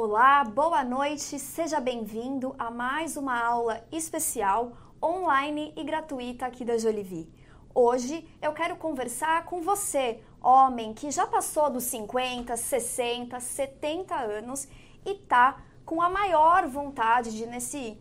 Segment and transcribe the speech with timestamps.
[0.00, 4.70] Olá, boa noite, seja bem-vindo a mais uma aula especial
[5.02, 7.28] online e gratuita aqui da Jolivie.
[7.74, 14.68] Hoje eu quero conversar com você, homem que já passou dos 50, 60, 70 anos
[15.04, 18.00] e tá com a maior vontade de nesse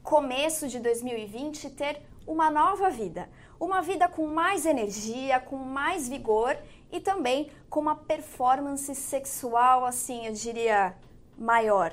[0.00, 3.28] começo de 2020 ter uma nova vida,
[3.58, 6.56] uma vida com mais energia, com mais vigor
[6.92, 10.94] e também com uma performance sexual assim, eu diria,
[11.42, 11.92] maior.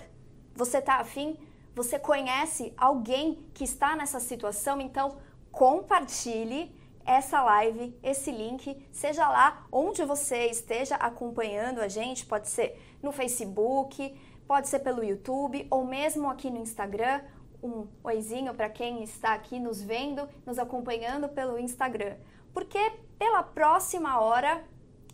[0.55, 1.35] Você tá afim?
[1.75, 4.79] Você conhece alguém que está nessa situação?
[4.79, 5.17] Então,
[5.51, 12.79] compartilhe essa live, esse link, seja lá onde você esteja acompanhando a gente, pode ser
[13.01, 14.15] no Facebook,
[14.47, 17.21] pode ser pelo YouTube ou mesmo aqui no Instagram.
[17.63, 22.15] Um oizinho para quem está aqui nos vendo, nos acompanhando pelo Instagram.
[22.53, 24.63] Porque pela próxima hora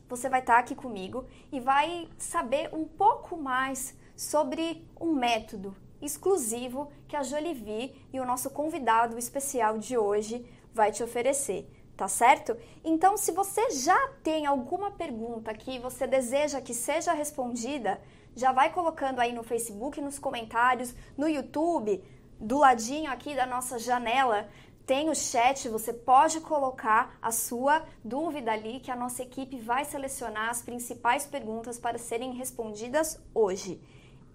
[0.09, 6.91] você vai estar aqui comigo e vai saber um pouco mais sobre um método exclusivo
[7.07, 12.57] que a Jolivie e o nosso convidado especial de hoje vai te oferecer tá certo?
[12.83, 18.01] Então, se você já tem alguma pergunta que você deseja que seja respondida,
[18.35, 22.03] já vai colocando aí no Facebook, nos comentários, no YouTube,
[22.39, 24.49] do ladinho aqui da nossa janela,
[24.85, 29.83] tem o chat, você pode colocar a sua dúvida ali que a nossa equipe vai
[29.83, 33.81] selecionar as principais perguntas para serem respondidas hoje.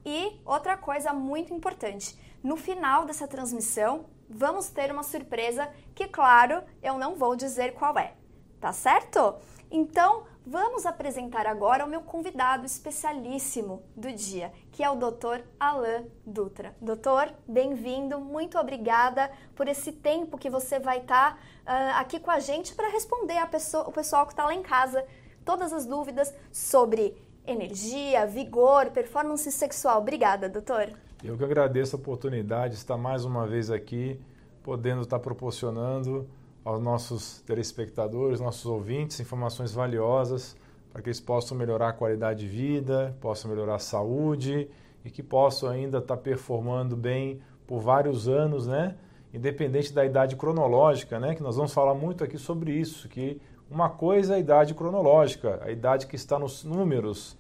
[0.05, 6.63] E outra coisa muito importante, no final dessa transmissão, vamos ter uma surpresa que, claro,
[6.83, 8.15] eu não vou dizer qual é,
[8.61, 9.35] tá certo?
[9.71, 15.43] Então, vamos apresentar agora o meu convidado especialíssimo do dia, que é o Dr.
[15.59, 16.75] Alain Dutra.
[16.81, 22.31] Doutor, bem-vindo, muito obrigada por esse tempo que você vai estar tá, uh, aqui com
[22.31, 25.07] a gente para responder a pessoa, o pessoal que está lá em casa
[25.45, 30.01] todas as dúvidas sobre energia, vigor, performance sexual.
[30.01, 30.93] Obrigada, doutor.
[31.23, 34.19] Eu que agradeço a oportunidade de estar mais uma vez aqui,
[34.63, 36.29] podendo estar proporcionando
[36.65, 40.57] aos nossos telespectadores, nossos ouvintes, informações valiosas
[40.93, 44.69] para que eles possam melhorar a qualidade de vida, possam melhorar a saúde
[45.05, 48.97] e que possam ainda estar performando bem por vários anos, né?
[49.33, 51.35] Independente da idade cronológica, né?
[51.35, 53.41] Que nós vamos falar muito aqui sobre isso, que
[53.71, 57.39] uma coisa é a idade cronológica, a idade que está nos números,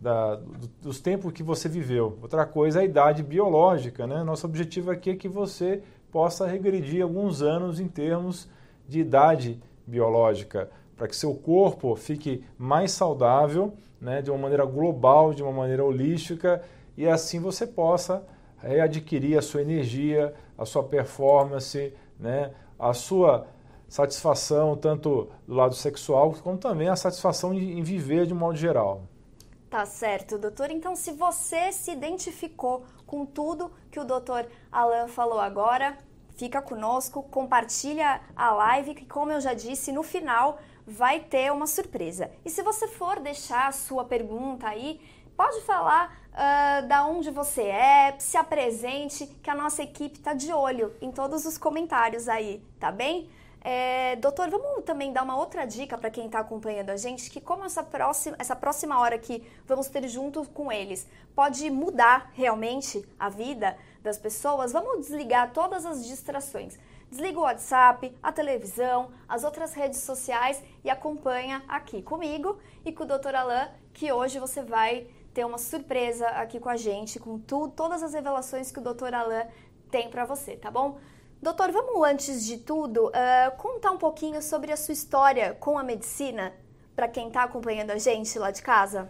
[0.00, 0.38] da,
[0.82, 2.18] dos tempos que você viveu.
[2.20, 4.06] Outra coisa é a idade biológica.
[4.06, 4.22] Né?
[4.22, 8.48] Nosso objetivo aqui é que você possa regredir alguns anos em termos
[8.88, 15.34] de idade biológica, para que seu corpo fique mais saudável, né, de uma maneira global,
[15.34, 16.62] de uma maneira holística,
[16.96, 18.22] e assim você possa
[18.58, 23.46] readquirir a sua energia, a sua performance, né, a sua
[23.88, 29.02] satisfação, tanto do lado sexual, como também a satisfação em viver de um modo geral.
[29.70, 30.70] Tá certo, doutor.
[30.70, 35.96] Então, se você se identificou com tudo que o doutor Alan falou agora,
[36.36, 41.66] fica conosco, compartilha a live, que, como eu já disse, no final vai ter uma
[41.66, 42.30] surpresa.
[42.44, 45.00] E se você for deixar a sua pergunta aí,
[45.36, 50.52] pode falar uh, da onde você é, se apresente, que a nossa equipe está de
[50.52, 53.28] olho em todos os comentários aí, tá bem?
[53.68, 57.40] É, doutor, vamos também dar uma outra dica para quem está acompanhando a gente, que
[57.40, 61.04] como essa próxima, essa próxima hora que vamos ter junto com eles
[61.34, 66.78] pode mudar realmente a vida das pessoas, vamos desligar todas as distrações.
[67.10, 73.02] Desliga o WhatsApp, a televisão, as outras redes sociais e acompanha aqui comigo e com
[73.02, 73.34] o Dr.
[73.34, 78.00] Alain, que hoje você vai ter uma surpresa aqui com a gente, com tudo, todas
[78.04, 79.12] as revelações que o Dr.
[79.12, 79.48] Alain
[79.90, 81.00] tem para você, tá bom?
[81.40, 85.82] Doutor, vamos antes de tudo uh, contar um pouquinho sobre a sua história com a
[85.82, 86.52] medicina
[86.94, 89.08] para quem está acompanhando a gente lá de casa?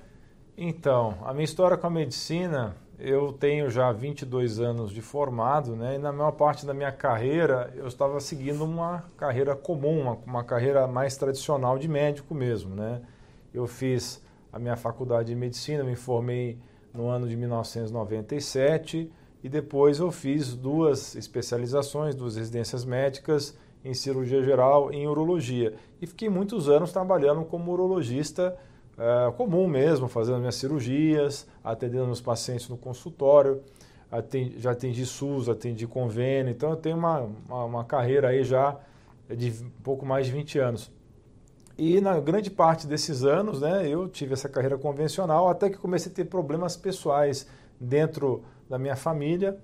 [0.58, 5.94] Então, a minha história com a medicina, eu tenho já 22 anos de formado, né?
[5.94, 10.44] E na maior parte da minha carreira eu estava seguindo uma carreira comum, uma, uma
[10.44, 13.02] carreira mais tradicional de médico mesmo, né?
[13.54, 14.20] Eu fiz
[14.52, 16.58] a minha faculdade de medicina, me formei
[16.92, 24.42] no ano de 1997 e depois eu fiz duas especializações, duas residências médicas em cirurgia
[24.42, 25.74] geral e em urologia.
[26.00, 28.56] E fiquei muitos anos trabalhando como urologista
[28.98, 33.62] é, comum mesmo, fazendo minhas cirurgias, atendendo meus pacientes no consultório.
[34.10, 38.78] Atendi, já atendi SUS, atendi convênio, então eu tenho uma, uma, uma carreira aí já
[39.28, 40.92] de um pouco mais de 20 anos.
[41.76, 46.10] E na grande parte desses anos, né, eu tive essa carreira convencional até que comecei
[46.10, 47.46] a ter problemas pessoais
[47.78, 49.58] dentro da minha família,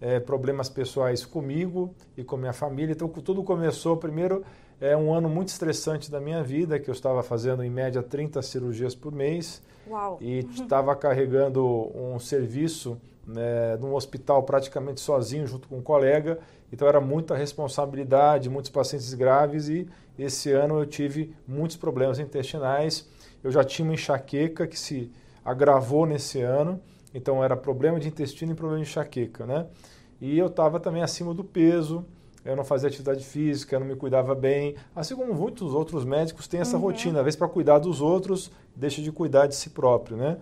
[0.00, 2.92] é, problemas pessoais comigo e com minha família.
[2.92, 4.44] Então tudo começou primeiro
[4.80, 8.40] é um ano muito estressante da minha vida, que eu estava fazendo em média 30
[8.42, 9.60] cirurgias por mês.
[9.88, 10.18] Uau.
[10.20, 11.64] E estava carregando
[11.94, 12.96] um serviço
[13.26, 16.38] né, num hospital praticamente sozinho, junto com um colega.
[16.72, 19.88] Então era muita responsabilidade, muitos pacientes graves e
[20.18, 23.08] esse ano eu tive muitos problemas intestinais.
[23.42, 25.10] Eu já tinha uma enxaqueca que se
[25.44, 26.80] agravou nesse ano,
[27.14, 29.66] então era problema de intestino e problema de enxaqueca, né?
[30.20, 32.04] E eu estava também acima do peso,
[32.44, 36.48] eu não fazia atividade física, eu não me cuidava bem, assim como muitos outros médicos
[36.48, 36.82] têm essa uhum.
[36.82, 40.38] rotina, às vezes para cuidar dos outros, deixa de cuidar de si próprio, né?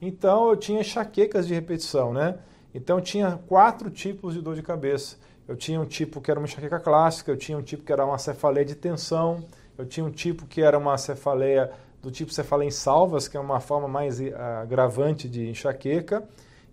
[0.00, 2.38] Então eu tinha enxaquecas de repetição, né?
[2.74, 5.16] Então eu tinha quatro tipos de dor de cabeça.
[5.46, 8.06] Eu tinha um tipo que era uma enxaqueca clássica, eu tinha um tipo que era
[8.06, 9.44] uma cefaleia de tensão,
[9.76, 13.40] eu tinha um tipo que era uma cefaleia do tipo cefaleia em salvas, que é
[13.40, 16.24] uma forma mais eh, agravante de enxaqueca,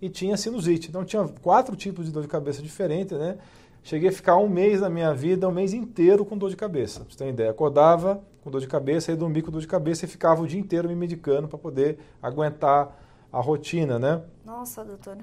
[0.02, 0.90] e tinha sinusite.
[0.90, 3.38] Então tinha quatro tipos de dor de cabeça diferentes, né?
[3.84, 7.02] Cheguei a ficar um mês da minha vida, um mês inteiro com dor de cabeça.
[7.02, 7.52] Pra você ter uma ideia.
[7.52, 10.60] Acordava com dor de cabeça, ia dormir com dor de cabeça e ficava o dia
[10.60, 12.98] inteiro me medicando para poder aguentar
[13.32, 14.22] a rotina, né?
[14.46, 15.20] Nossa, doutora.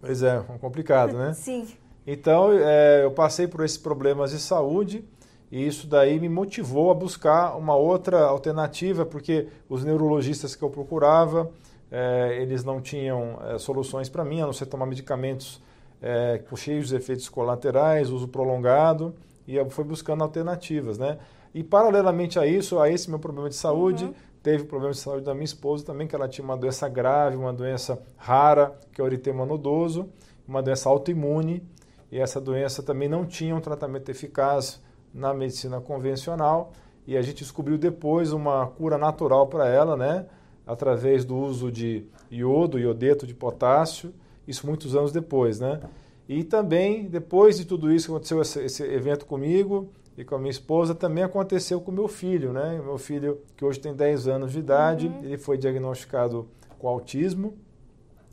[0.00, 1.34] Pois é, complicado, né?
[1.38, 1.66] Sim.
[2.06, 5.04] Então, é, eu passei por esses problemas de saúde
[5.50, 10.70] e isso daí me motivou a buscar uma outra alternativa, porque os neurologistas que eu
[10.70, 11.50] procurava,
[11.90, 15.60] é, eles não tinham é, soluções para mim, a não ser tomar medicamentos
[16.00, 19.12] é, cheios de efeitos colaterais, uso prolongado,
[19.46, 21.18] e eu fui buscando alternativas, né?
[21.52, 24.14] E paralelamente a isso, a esse meu problema de saúde, uhum.
[24.40, 27.36] teve o problema de saúde da minha esposa também, que ela tinha uma doença grave,
[27.36, 30.08] uma doença rara, que é o eritema nodoso,
[30.46, 31.60] uma doença autoimune,
[32.12, 34.80] e essa doença também não tinha um tratamento eficaz
[35.12, 36.72] na medicina convencional,
[37.06, 40.26] e a gente descobriu depois uma cura natural para ela, né?
[40.66, 44.14] Através do uso de iodo, iodeto de potássio,
[44.46, 45.80] isso muitos anos depois, né?
[46.28, 50.50] E também, depois de tudo isso, aconteceu esse, esse evento comigo, e com a minha
[50.50, 52.80] esposa também aconteceu com meu filho, né?
[52.84, 55.24] Meu filho, que hoje tem 10 anos de idade, uhum.
[55.24, 56.46] ele foi diagnosticado
[56.78, 57.54] com autismo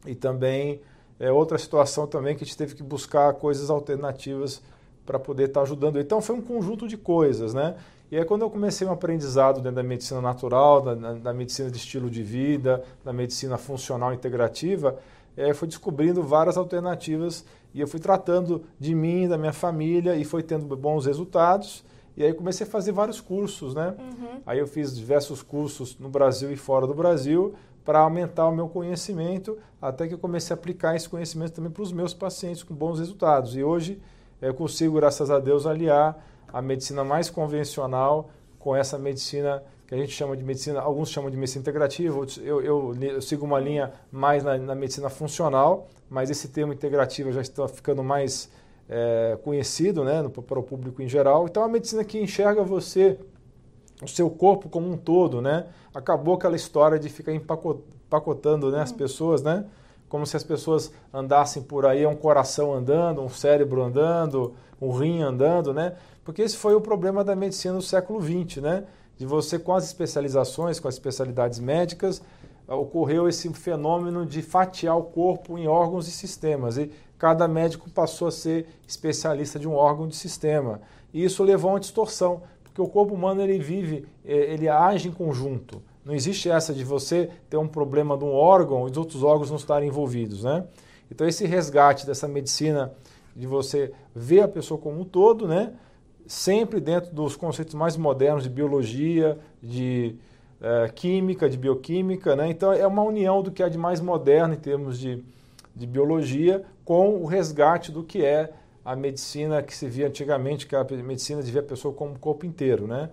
[0.06, 0.82] e também
[1.20, 4.62] é outra situação também que a gente teve que buscar coisas alternativas
[5.08, 6.00] para poder estar tá ajudando.
[6.00, 7.76] Então foi um conjunto de coisas, né?
[8.12, 11.78] E aí quando eu comecei um aprendizado dentro da medicina natural, da, da medicina de
[11.78, 15.00] estilo de vida, da medicina funcional integrativa,
[15.36, 20.26] é, fui descobrindo várias alternativas e eu fui tratando de mim, da minha família e
[20.26, 21.84] foi tendo bons resultados.
[22.18, 23.94] E aí comecei a fazer vários cursos, né?
[23.98, 24.42] Uhum.
[24.46, 27.54] Aí eu fiz diversos cursos no Brasil e fora do Brasil
[27.86, 31.84] para aumentar o meu conhecimento, até que eu comecei a aplicar esse conhecimento também para
[31.84, 33.56] os meus pacientes com bons resultados.
[33.56, 34.02] E hoje
[34.42, 38.30] eu consigo, graças a Deus, aliar a medicina mais convencional
[38.60, 42.38] com essa medicina que a gente chama de medicina, alguns chamam de medicina integrativa, outros,
[42.40, 47.32] eu, eu, eu sigo uma linha mais na, na, medicina funcional, mas esse termo integrativa
[47.32, 48.50] já está ficando mais
[48.90, 51.46] é, conhecido né, no, para o público em geral.
[51.46, 53.18] Então, a medicina que enxerga você,
[54.02, 55.68] o seu corpo como um todo, né?
[55.94, 58.98] Acabou aquela história de ficar empacotando né, as hum.
[58.98, 59.66] pessoas, né?
[60.10, 64.92] Como se as pessoas andassem por aí, é um coração andando, um cérebro andando, um
[64.92, 65.96] rim andando, né?
[66.24, 68.84] Porque esse foi o problema da medicina no século XX, né?
[69.18, 72.22] de você, com as especializações, com as especialidades médicas,
[72.68, 76.78] ocorreu esse fenômeno de fatiar o corpo em órgãos e sistemas.
[76.78, 80.82] E cada médico passou a ser especialista de um órgão de sistema.
[81.14, 85.10] E isso levou a uma distorção, porque o corpo humano ele vive, é, ele age
[85.10, 85.82] em conjunto.
[86.08, 89.50] Não existe essa de você ter um problema de um órgão e os outros órgãos
[89.50, 90.64] não estarem envolvidos, né?
[91.12, 92.92] Então esse resgate dessa medicina
[93.36, 95.74] de você ver a pessoa como um todo, né?
[96.28, 100.16] sempre dentro dos conceitos mais modernos de biologia, de
[100.62, 102.36] é, química, de bioquímica.
[102.36, 102.50] Né?
[102.50, 105.24] Então, é uma união do que é de mais moderno em termos de,
[105.74, 108.52] de biologia com o resgate do que é
[108.84, 112.46] a medicina que se via antigamente, que a medicina de ver a pessoa como corpo
[112.46, 112.86] inteiro.
[112.86, 113.10] Né?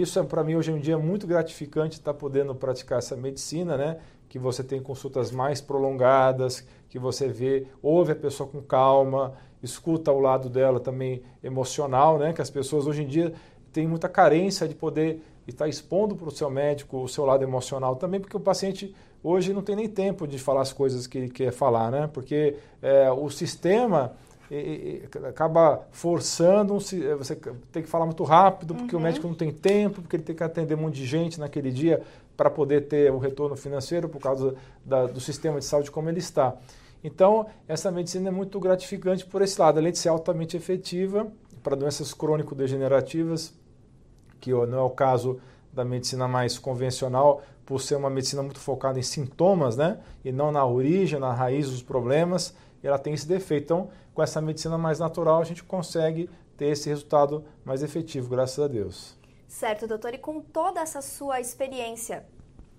[0.00, 3.98] Isso, é, para mim, hoje em dia, muito gratificante estar podendo praticar essa medicina, né?
[4.34, 10.10] que você tem consultas mais prolongadas, que você vê, ouve a pessoa com calma, escuta
[10.10, 12.32] ao lado dela também emocional, né?
[12.32, 13.32] Que as pessoas hoje em dia
[13.72, 17.94] têm muita carência de poder estar expondo para o seu médico o seu lado emocional
[17.94, 21.28] também, porque o paciente hoje não tem nem tempo de falar as coisas que ele
[21.30, 22.10] quer falar, né?
[22.12, 24.16] Porque é, o sistema
[24.54, 27.36] e, e, acaba forçando, você
[27.72, 29.00] tem que falar muito rápido, porque uhum.
[29.00, 31.70] o médico não tem tempo, porque ele tem que atender um monte de gente naquele
[31.70, 32.02] dia
[32.36, 36.18] para poder ter o retorno financeiro por causa da, do sistema de saúde como ele
[36.18, 36.56] está.
[37.02, 41.26] Então, essa medicina é muito gratificante por esse lado, além de ser altamente efetiva
[41.62, 43.54] para doenças crônico-degenerativas,
[44.40, 45.38] que não é o caso
[45.72, 49.98] da medicina mais convencional, por ser uma medicina muito focada em sintomas, né?
[50.24, 52.54] E não na origem, na raiz dos problemas,
[52.86, 53.64] ela tem esse defeito.
[53.64, 58.64] Então, com essa medicina mais natural, a gente consegue ter esse resultado mais efetivo, graças
[58.64, 59.16] a Deus.
[59.48, 60.14] Certo, doutor.
[60.14, 62.24] E com toda essa sua experiência,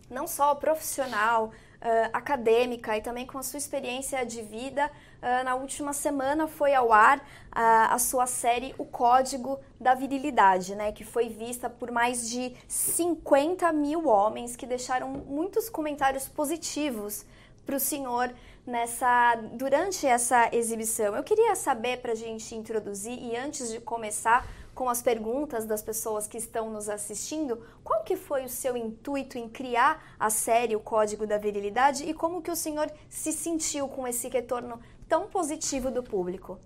[0.09, 1.51] não só profissional,
[1.85, 4.89] uh, acadêmica e também com a sua experiência de vida,
[5.21, 7.21] uh, na última semana foi ao ar uh,
[7.53, 13.71] a sua série O Código da Virilidade, né, que foi vista por mais de 50
[13.71, 17.25] mil homens que deixaram muitos comentários positivos
[17.65, 18.33] para o senhor
[18.65, 21.15] nessa durante essa exibição.
[21.15, 25.81] Eu queria saber para a gente introduzir e antes de começar com as perguntas das
[25.81, 30.75] pessoas que estão nos assistindo, qual que foi o seu intuito em criar a série
[30.75, 35.27] O Código da Virilidade e como que o senhor se sentiu com esse retorno tão
[35.27, 36.59] positivo do público?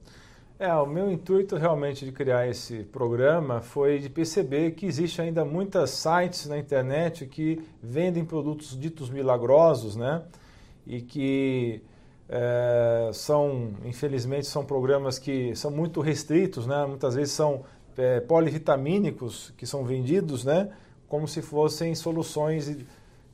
[0.57, 5.45] É, o meu intuito realmente de criar esse programa foi de perceber que existe ainda
[5.45, 10.23] muitos sites na internet que vendem produtos ditos milagrosos, né?
[10.85, 11.81] E que
[12.29, 16.85] é, são, infelizmente, são programas que são muito restritos, né?
[16.85, 17.63] Muitas vezes são
[17.99, 20.69] é, polivitamínicos que são vendidos, né,
[21.07, 22.77] como se fossem soluções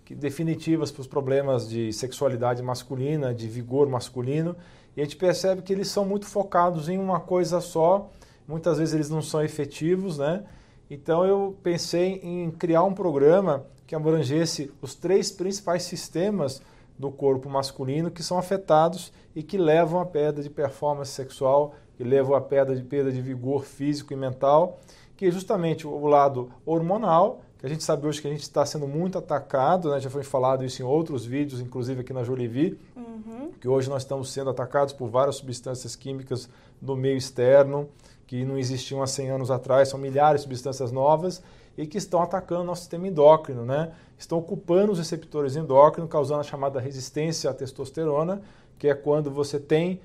[0.09, 4.55] definitivas para os problemas de sexualidade masculina, de vigor masculino,
[4.97, 8.09] e a gente percebe que eles são muito focados em uma coisa só,
[8.47, 10.43] muitas vezes eles não são efetivos, né?
[10.89, 16.61] Então eu pensei em criar um programa que abrangesse os três principais sistemas
[16.97, 22.03] do corpo masculino que são afetados e que levam à perda de performance sexual que
[22.03, 24.79] levam à perda de perda de vigor físico e mental,
[25.15, 28.65] que é justamente o lado hormonal, que a gente sabe hoje que a gente está
[28.65, 29.99] sendo muito atacado, né?
[29.99, 33.51] já foi falado isso em outros vídeos, inclusive aqui na Jolivie, uhum.
[33.59, 36.49] que hoje nós estamos sendo atacados por várias substâncias químicas
[36.81, 37.87] do meio externo,
[38.27, 41.41] que não existiam há 100 anos atrás, são milhares de substâncias novas
[41.77, 43.91] e que estão atacando o nosso sistema endócrino, né?
[44.17, 48.41] estão ocupando os receptores endócrinos, causando a chamada resistência à testosterona,
[48.77, 49.99] que é quando você tem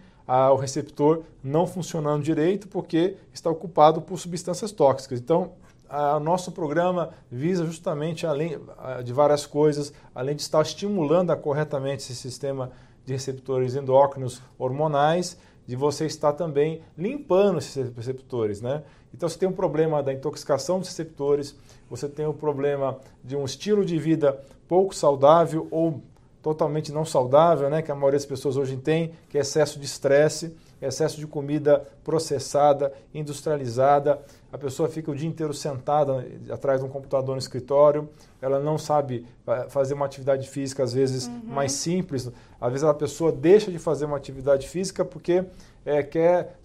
[0.52, 5.18] o receptor não funcionando direito porque está ocupado por substâncias tóxicas.
[5.18, 5.52] Então,
[5.88, 8.56] o nosso programa visa justamente, além
[9.04, 12.70] de várias coisas, além de estar estimulando corretamente esse sistema
[13.04, 15.36] de receptores endócrinos hormonais,
[15.66, 18.84] de você estar também limpando esses receptores, né?
[19.14, 21.56] Então você tem um problema da intoxicação dos receptores,
[21.88, 26.00] você tem o um problema de um estilo de vida pouco saudável ou
[26.42, 29.84] totalmente não saudável, né, que a maioria das pessoas hoje tem, que é excesso de
[29.84, 34.18] estresse, excesso de comida processada, industrializada.
[34.50, 38.08] A pessoa fica o dia inteiro sentada atrás de um computador no escritório,
[38.40, 41.42] ela não sabe eh, fazer uma atividade física, às vezes uhum.
[41.44, 42.30] mais simples.
[42.58, 45.44] Às vezes a pessoa deixa de fazer uma atividade física porque
[45.84, 46.58] é, quer,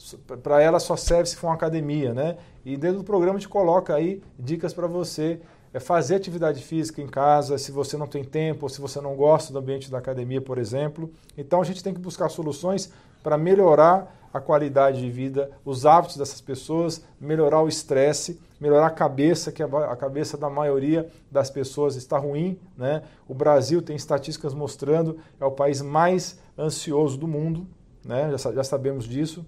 [0.43, 2.37] para ela só serve se for uma academia, né?
[2.65, 5.39] E dentro do programa a gente coloca aí dicas para você
[5.73, 9.13] é fazer atividade física em casa, se você não tem tempo, ou se você não
[9.13, 11.11] gosta do ambiente da academia, por exemplo.
[11.37, 12.89] Então a gente tem que buscar soluções
[13.21, 18.89] para melhorar a qualidade de vida, os hábitos dessas pessoas, melhorar o estresse, melhorar a
[18.89, 22.57] cabeça, que a cabeça da maioria das pessoas está ruim.
[22.77, 23.01] Né?
[23.27, 27.67] O Brasil tem estatísticas mostrando é o país mais ansioso do mundo,
[28.05, 28.31] né?
[28.37, 29.45] já, já sabemos disso.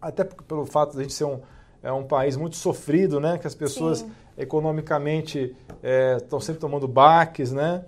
[0.00, 1.40] Até pelo fato de a gente ser um,
[1.82, 3.38] é um país muito sofrido, né?
[3.38, 5.56] que as pessoas Sim economicamente
[6.20, 7.84] estão é, sempre tomando baques, né?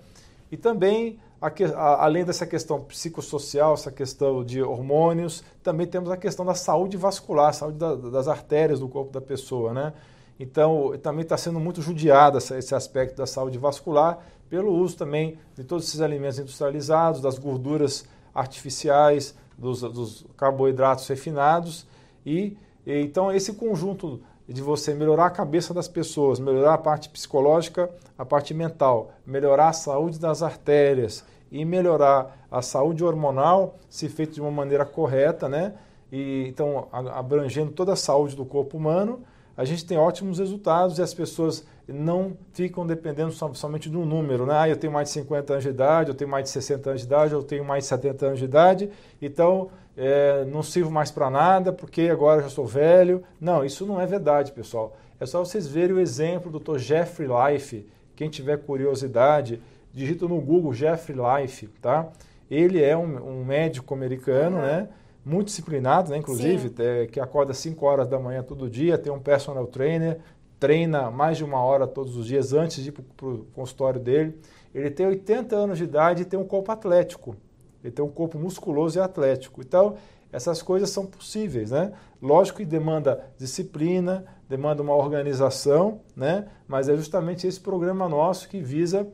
[0.51, 6.17] E também, a, a, além dessa questão psicossocial, essa questão de hormônios, também temos a
[6.17, 9.93] questão da saúde vascular, saúde da, das artérias do corpo da pessoa, né?
[10.39, 14.19] Então, também está sendo muito judiado esse aspecto da saúde vascular
[14.49, 21.85] pelo uso também de todos esses alimentos industrializados, das gorduras artificiais, dos, dos carboidratos refinados
[22.25, 27.87] e então esse conjunto de você melhorar a cabeça das pessoas, melhorar a parte psicológica,
[28.17, 34.33] a parte mental, melhorar a saúde das artérias e melhorar a saúde hormonal, se feito
[34.33, 35.73] de uma maneira correta, né?
[36.11, 39.21] E, então, abrangendo toda a saúde do corpo humano,
[39.55, 44.45] a gente tem ótimos resultados e as pessoas não ficam dependendo somente de um número,
[44.45, 44.53] né?
[44.57, 47.01] Ah, eu tenho mais de 50 anos de idade, eu tenho mais de 60 anos
[47.01, 48.89] de idade, eu tenho mais de 70 anos de idade,
[49.21, 53.23] então é, não sirvo mais para nada porque agora já sou velho.
[53.39, 54.95] Não, isso não é verdade, pessoal.
[55.19, 56.77] É só vocês verem o exemplo do Dr.
[56.77, 57.85] Jeffrey Life.
[58.15, 59.61] Quem tiver curiosidade,
[59.93, 62.07] digita no Google Jeffrey Life, tá?
[62.49, 64.61] Ele é um, um médico americano, uhum.
[64.61, 64.87] né?
[65.25, 66.17] Muito disciplinado, né?
[66.17, 70.17] Inclusive, é, que acorda 5 horas da manhã todo dia, tem um personal trainer,
[70.59, 74.37] treina mais de uma hora todos os dias antes de ir para o consultório dele.
[74.73, 77.35] Ele tem 80 anos de idade e tem um corpo atlético.
[77.83, 79.61] Ele tem um corpo musculoso e atlético.
[79.61, 79.95] Então,
[80.31, 81.93] essas coisas são possíveis, né?
[82.21, 86.47] Lógico que demanda disciplina, demanda uma organização, né?
[86.67, 89.07] Mas é justamente esse programa nosso que visa,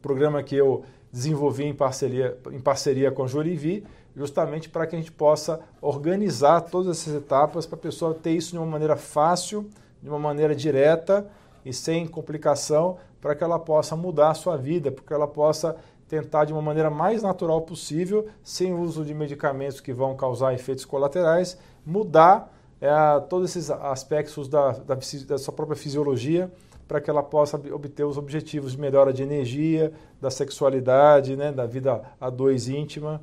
[0.00, 4.98] programa que eu desenvolvi em parceria, em parceria com a Jolivi, justamente para que a
[4.98, 9.68] gente possa organizar todas essas etapas para a pessoa ter isso de uma maneira fácil,
[10.02, 11.26] de uma maneira direta
[11.64, 15.76] e sem complicação para que ela possa mudar a sua vida, porque ela possa
[16.08, 20.84] tentar de uma maneira mais natural possível, sem uso de medicamentos que vão causar efeitos
[20.84, 22.90] colaterais, mudar é,
[23.28, 26.50] todos esses aspectos da, da, da sua própria fisiologia
[26.86, 31.66] para que ela possa obter os objetivos de melhora de energia, da sexualidade, né, da
[31.66, 33.20] vida a dois íntima.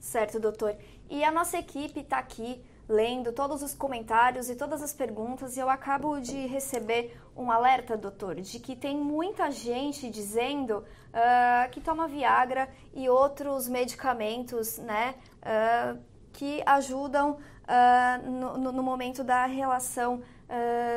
[0.00, 0.74] Certo, doutor.
[1.08, 5.60] E a nossa equipe está aqui lendo todos os comentários e todas as perguntas e
[5.60, 11.80] eu acabo de receber um alerta, doutor, de que tem muita gente dizendo uh, que
[11.80, 15.98] toma Viagra e outros medicamentos, né, uh,
[16.32, 20.22] que ajudam uh, no, no, momento da relação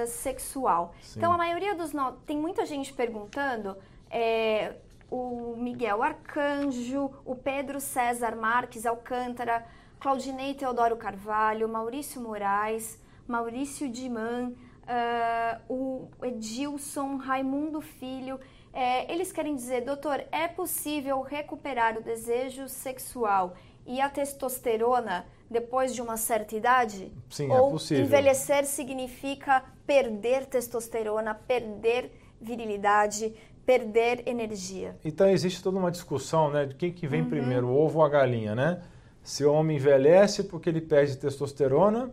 [0.06, 0.94] sexual.
[1.02, 1.18] Sim.
[1.18, 1.92] Então, a maioria dos...
[1.92, 2.12] No...
[2.12, 3.76] Tem muita gente perguntando...
[4.12, 4.76] É,
[5.10, 9.66] o Miguel Arcanjo, o Pedro César Marques Alcântara,
[10.00, 14.54] Claudinei Teodoro Carvalho, Maurício Moraes, Maurício Diman,
[14.88, 18.40] uh, o Edilson, Raimundo Filho.
[18.74, 23.56] É, eles querem dizer, doutor, é possível recuperar o desejo sexual
[23.86, 27.12] e a testosterona depois de uma certa idade?
[27.30, 28.06] Sim, é Ou é possível.
[28.06, 33.34] envelhecer significa perder testosterona, perder virilidade,
[33.66, 34.96] perder energia?
[35.04, 37.30] Então existe toda uma discussão, né, de quem que vem uhum.
[37.30, 38.84] primeiro, o ovo ou a galinha, né?
[39.28, 42.10] Se o homem envelhece porque ele perde testosterona,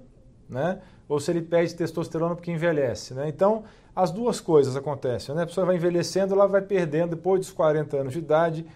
[0.50, 0.80] né?
[1.08, 3.28] Ou se ele perde testosterona porque envelhece, né?
[3.28, 3.62] Então,
[3.94, 5.44] as duas coisas acontecem, né?
[5.44, 8.66] A pessoa vai envelhecendo, ela vai perdendo depois dos 40 anos de idade,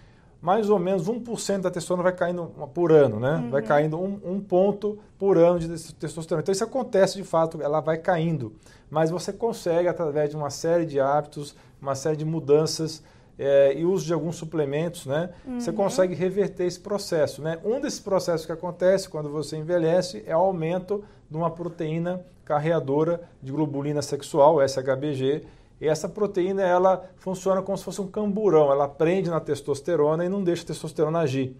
[0.41, 3.35] mais ou menos 1% da testosterona vai caindo por ano, né?
[3.35, 3.49] Uhum.
[3.49, 6.41] Vai caindo um, um, ponto por ano de testosterona.
[6.41, 8.53] Então, isso acontece de fato, ela vai caindo.
[8.89, 13.03] Mas você consegue, através de uma série de hábitos, uma série de mudanças,
[13.39, 15.29] é, e uso de alguns suplementos, né?
[15.47, 15.61] Uhum.
[15.61, 17.57] Você consegue reverter esse processo, né?
[17.63, 23.21] Um desses processos que acontece quando você envelhece é o aumento de uma proteína carreadora
[23.41, 25.43] de globulina sexual, SHBG,
[25.79, 30.29] e essa proteína ela funciona como se fosse um camburão, ela prende na testosterona e
[30.29, 31.55] não deixa a testosterona agir.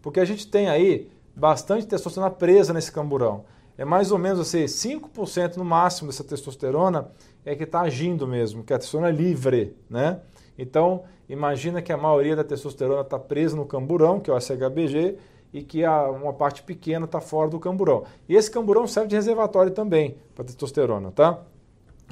[0.00, 3.44] Porque a gente tem aí bastante testosterona presa nesse camburão.
[3.76, 7.10] É mais ou menos assim, 5% no máximo dessa testosterona
[7.44, 10.20] é que está agindo mesmo, que é a testosterona livre, né?
[10.58, 15.16] Então, imagina que a maioria da testosterona está presa no camburão, que é o SHBG,
[15.52, 18.04] e que a, uma parte pequena está fora do camburão.
[18.28, 21.40] E esse camburão serve de reservatório também para testosterona, tá?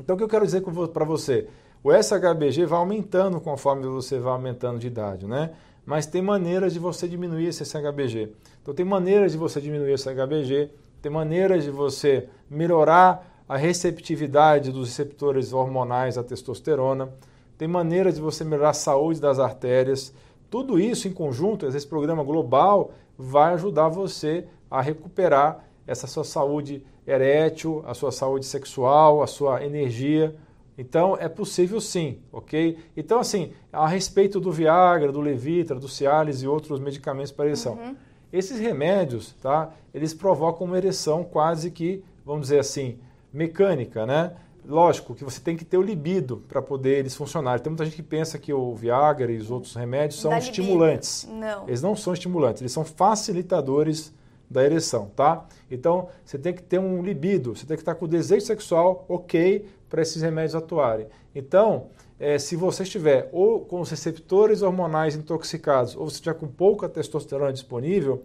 [0.01, 1.49] Então, o que eu quero dizer para você?
[1.83, 5.51] O SHBG vai aumentando conforme você vai aumentando de idade, né?
[5.85, 8.33] Mas tem maneiras de você diminuir esse SHBG.
[8.63, 10.71] Então, tem maneiras de você diminuir esse SHBG,
[11.03, 17.13] tem maneiras de você melhorar a receptividade dos receptores hormonais à testosterona
[17.59, 20.13] tem maneiras de você melhorar a saúde das artérias.
[20.51, 26.85] Tudo isso em conjunto, esse programa global, vai ajudar você a recuperar essa sua saúde
[27.07, 30.35] erétil, a sua saúde sexual, a sua energia.
[30.77, 32.79] Então é possível sim, ok?
[32.97, 37.75] Então, assim, a respeito do Viagra, do Levitra, do Cialis e outros medicamentos para ereção.
[37.75, 37.97] Uhum.
[38.33, 39.73] Esses remédios, tá?
[39.95, 42.99] Eles provocam uma ereção quase que, vamos dizer assim,
[43.33, 44.33] mecânica, né?
[44.67, 47.63] Lógico que você tem que ter o libido para poder eles funcionarem.
[47.63, 51.29] Tem muita gente que pensa que o Viagra e os outros remédios são estimulantes.
[51.31, 51.69] Não.
[51.69, 54.13] Eles não são estimulantes, eles são facilitadores
[54.51, 55.45] da ereção, tá?
[55.71, 59.05] Então, você tem que ter um libido, você tem que estar com o desejo sexual
[59.09, 61.07] ok para esses remédios atuarem.
[61.35, 66.47] Então, é, se você estiver ou com os receptores hormonais intoxicados ou se estiver com
[66.47, 68.25] pouca testosterona disponível,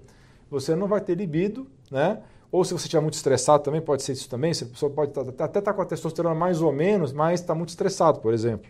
[0.50, 2.22] você não vai ter libido, né?
[2.52, 4.52] Ou se você estiver muito estressado também, pode ser isso também.
[4.52, 7.56] A pessoa pode tá, até estar tá com a testosterona mais ou menos, mas está
[7.56, 8.70] muito estressado, por exemplo.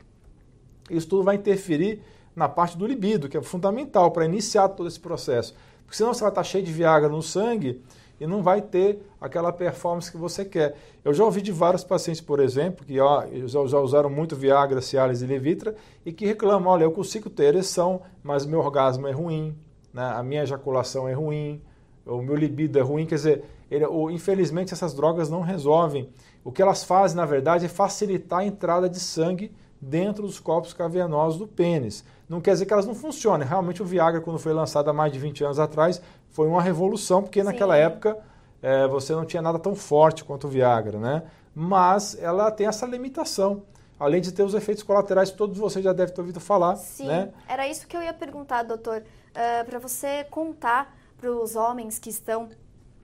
[0.89, 2.01] Isso tudo vai interferir
[2.35, 5.55] na parte do libido, que é fundamental para iniciar todo esse processo.
[5.83, 7.81] Porque senão você vai estar tá cheio de Viagra no sangue
[8.19, 10.75] e não vai ter aquela performance que você quer.
[11.03, 14.79] Eu já ouvi de vários pacientes, por exemplo, que ó, já, já usaram muito Viagra,
[14.79, 19.11] Cialis e Levitra e que reclamam, olha, eu consigo ter ereção, mas meu orgasmo é
[19.11, 19.57] ruim,
[19.91, 20.03] né?
[20.03, 21.63] a minha ejaculação é ruim,
[22.05, 26.09] o meu libido é ruim, quer dizer, ele, ou, infelizmente essas drogas não resolvem.
[26.43, 30.73] O que elas fazem, na verdade, é facilitar a entrada de sangue dentro dos corpos
[30.73, 32.03] cavernosos do pênis.
[32.27, 33.47] Não quer dizer que elas não funcionem.
[33.47, 37.23] Realmente o Viagra, quando foi lançado há mais de 20 anos atrás, foi uma revolução,
[37.23, 37.45] porque Sim.
[37.45, 38.17] naquela época
[38.61, 41.23] é, você não tinha nada tão forte quanto o Viagra, né?
[41.55, 43.63] Mas ela tem essa limitação.
[43.97, 46.75] Além de ter os efeitos colaterais que todos vocês já devem ter ouvido falar.
[46.75, 47.29] Sim, né?
[47.47, 49.01] era isso que eu ia perguntar, doutor.
[49.01, 52.49] Uh, Para você contar para os homens que estão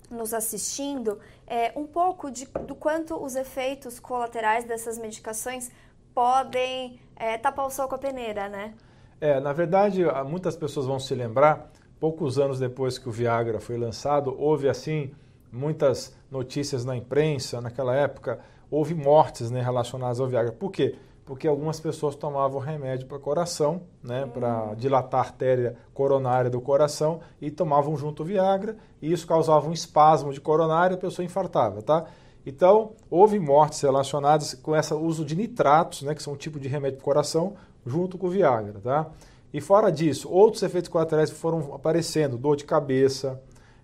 [0.09, 5.71] nos assistindo é, um pouco de, do quanto os efeitos colaterais dessas medicações
[6.13, 8.73] podem é, tapar o sol com a peneira, né?
[9.19, 13.77] É, na verdade, muitas pessoas vão se lembrar, poucos anos depois que o Viagra foi
[13.77, 15.11] lançado, houve assim
[15.51, 18.39] muitas notícias na imprensa naquela época,
[18.69, 20.51] houve mortes né, relacionadas ao Viagra.
[20.51, 20.95] Por quê?
[21.27, 24.29] Porque algumas pessoas tomavam remédio para coração, né, hum.
[24.29, 29.67] para dilatar a artéria coronária do coração e tomavam junto o Viagra, e isso causava
[29.67, 32.05] um espasmo de coronária e a pessoa infartava, tá?
[32.45, 36.69] Então, houve mortes relacionadas com esse uso de nitratos, né, que são um tipo de
[36.69, 39.11] remédio para o coração, junto com o Viagra, tá?
[39.53, 43.41] E fora disso, outros efeitos colaterais foram aparecendo, dor de cabeça,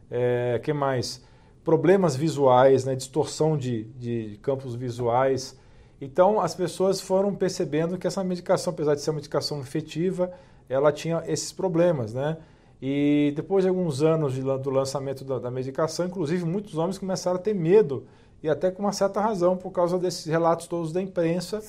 [0.09, 1.21] é, que mais?
[1.61, 5.61] Problemas visuais, né, distorção de, de campos visuais.
[6.03, 10.31] Então, as pessoas foram percebendo que essa medicação, apesar de ser uma medicação efetiva,
[10.67, 12.37] ela tinha esses problemas, né?
[12.81, 17.37] E depois de alguns anos de, do lançamento da, da medicação, inclusive muitos homens começaram
[17.37, 18.05] a ter medo
[18.41, 21.61] e até com uma certa razão por causa desses relatos todos da imprensa,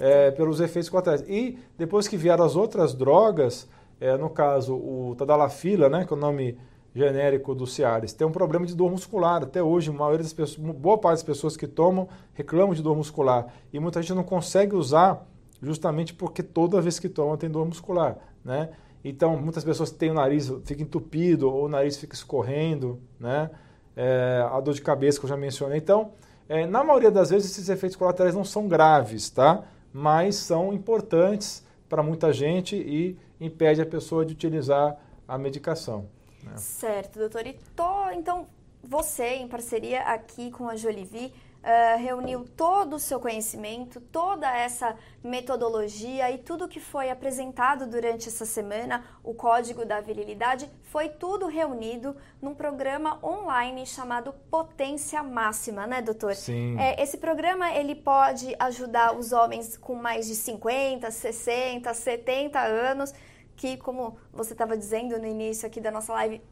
[0.00, 1.22] é, pelos efeitos colaterais.
[1.28, 3.68] E depois que vieram as outras drogas,
[4.00, 6.56] é, no caso o Tadalafila, né, que é o nome
[6.94, 9.42] genérico do Cialis, tem um problema de dor muscular.
[9.42, 12.96] Até hoje, a maioria das pessoas, boa parte das pessoas que tomam reclamam de dor
[12.96, 13.46] muscular.
[13.72, 15.26] E muita gente não consegue usar
[15.60, 18.70] justamente porque toda vez que toma tem dor muscular, né?
[19.04, 23.50] Então, muitas pessoas têm o nariz, fica entupido ou o nariz fica escorrendo, né?
[23.96, 25.78] é, a dor de cabeça que eu já mencionei.
[25.78, 26.12] Então,
[26.48, 29.64] é, na maioria das vezes, esses efeitos colaterais não são graves, tá?
[29.92, 36.06] Mas são importantes para muita gente e impede a pessoa de utilizar a medicação.
[36.42, 36.56] Né?
[36.56, 37.46] Certo, doutor.
[37.46, 38.46] E tô, então,
[38.82, 44.96] você, em parceria aqui com a Jolivie, uh, reuniu todo o seu conhecimento, toda essa
[45.22, 51.46] metodologia e tudo que foi apresentado durante essa semana, o Código da Virilidade, foi tudo
[51.46, 56.34] reunido num programa online chamado Potência Máxima, né, doutor?
[56.34, 56.78] Sim.
[56.78, 63.14] É, esse programa, ele pode ajudar os homens com mais de 50, 60, 70 anos,
[63.62, 66.42] que, como você estava dizendo no início aqui da nossa live,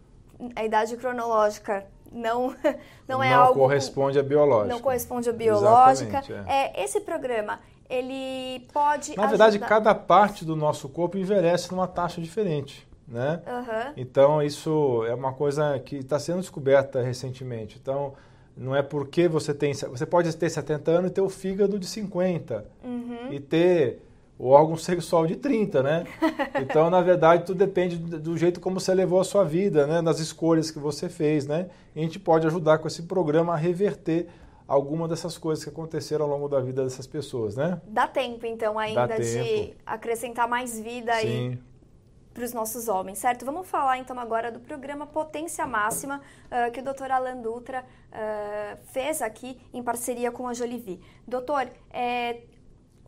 [0.55, 2.55] a idade cronológica não,
[3.09, 3.59] não é não algo...
[3.59, 4.73] corresponde à biológica.
[4.73, 6.23] Não corresponde à biológica.
[6.47, 6.81] É.
[6.81, 6.85] é.
[6.85, 12.89] esse programa, ele pode Na verdade, cada parte do nosso corpo envelhece numa taxa diferente.
[13.09, 13.43] Né?
[13.45, 13.93] Uhum.
[13.97, 17.77] Então, isso é uma coisa que está sendo descoberta recentemente.
[17.83, 18.15] Então,
[18.57, 19.75] não é porque você tem...
[19.75, 22.65] Você pode ter 70 anos e ter o fígado de 50.
[22.85, 23.33] Uhum.
[23.33, 24.01] E ter
[24.41, 26.05] o órgão sexual de 30, né?
[26.63, 30.01] Então, na verdade, tudo depende do jeito como você levou a sua vida, né?
[30.01, 31.69] Das escolhas que você fez, né?
[31.95, 34.29] E a gente pode ajudar com esse programa a reverter
[34.67, 37.81] alguma dessas coisas que aconteceram ao longo da vida dessas pessoas, né?
[37.87, 39.23] Dá tempo, então, ainda tempo.
[39.23, 41.27] de acrescentar mais vida Sim.
[41.27, 41.59] aí
[42.33, 43.45] para os nossos homens, certo?
[43.45, 47.11] Vamos falar então agora do programa Potência Máxima uh, que o Dr.
[47.11, 51.01] Alan Dutra uh, fez aqui em parceria com a Jolivie.
[51.27, 52.43] Doutor, é,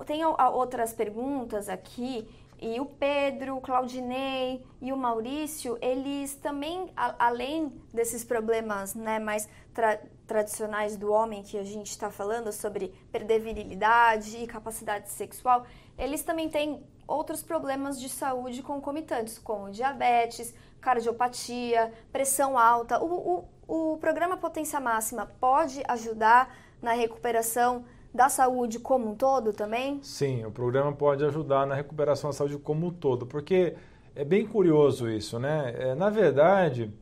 [0.05, 2.29] tem outras perguntas aqui
[2.62, 9.19] e o Pedro, o Claudinei e o Maurício, eles também, a, além desses problemas né,
[9.19, 15.11] mais tra tradicionais do homem que a gente está falando sobre perder virilidade e capacidade
[15.11, 15.67] sexual,
[15.99, 23.03] eles também têm outros problemas de saúde concomitantes, como diabetes, cardiopatia, pressão alta.
[23.03, 29.53] O, o, o programa Potência Máxima pode ajudar na recuperação da saúde como um todo
[29.53, 30.01] também?
[30.03, 33.75] Sim, o programa pode ajudar na recuperação da saúde como um todo, porque
[34.14, 35.75] é bem curioso isso, né?
[35.79, 36.92] É, na verdade,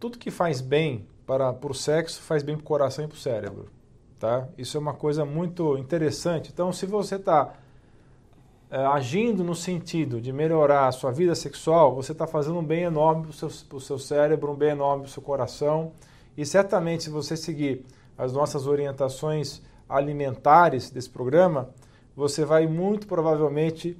[0.00, 3.16] tudo que faz bem para, para o sexo faz bem para o coração e para
[3.16, 3.66] o cérebro,
[4.18, 4.48] tá?
[4.58, 6.50] Isso é uma coisa muito interessante.
[6.52, 7.54] Então, se você está
[8.68, 12.82] é, agindo no sentido de melhorar a sua vida sexual, você está fazendo um bem
[12.82, 15.92] enorme para o seu, para o seu cérebro, um bem enorme para o seu coração.
[16.36, 17.84] E certamente, se você seguir
[18.18, 21.70] as nossas orientações alimentares desse programa,
[22.14, 23.96] você vai muito provavelmente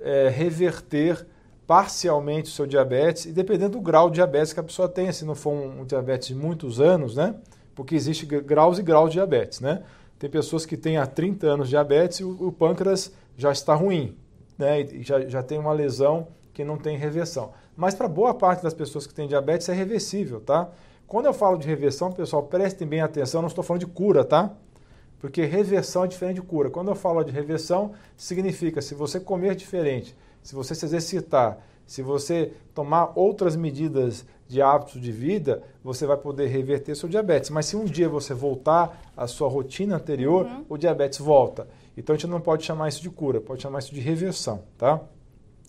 [0.00, 1.26] é, reverter
[1.66, 5.24] parcialmente o seu diabetes, e dependendo do grau de diabetes que a pessoa tenha, se
[5.24, 7.36] não for um, um diabetes de muitos anos, né?
[7.76, 9.84] Porque existe graus e graus de diabetes, né?
[10.18, 13.72] Tem pessoas que têm há 30 anos de diabetes e o, o pâncreas já está
[13.74, 14.16] ruim,
[14.58, 14.80] né?
[14.80, 17.52] E já, já tem uma lesão que não tem reversão.
[17.76, 20.68] Mas para boa parte das pessoas que têm diabetes é reversível, tá?
[21.06, 24.52] Quando eu falo de reversão, pessoal, prestem bem atenção, não estou falando de cura, tá?
[25.20, 26.70] Porque reversão é diferente de cura.
[26.70, 32.02] Quando eu falo de reversão, significa se você comer diferente, se você se exercitar, se
[32.02, 37.50] você tomar outras medidas de hábitos de vida, você vai poder reverter seu diabetes.
[37.50, 40.64] Mas se um dia você voltar à sua rotina anterior, uhum.
[40.68, 41.68] o diabetes volta.
[41.96, 45.00] Então a gente não pode chamar isso de cura, pode chamar isso de reversão, tá?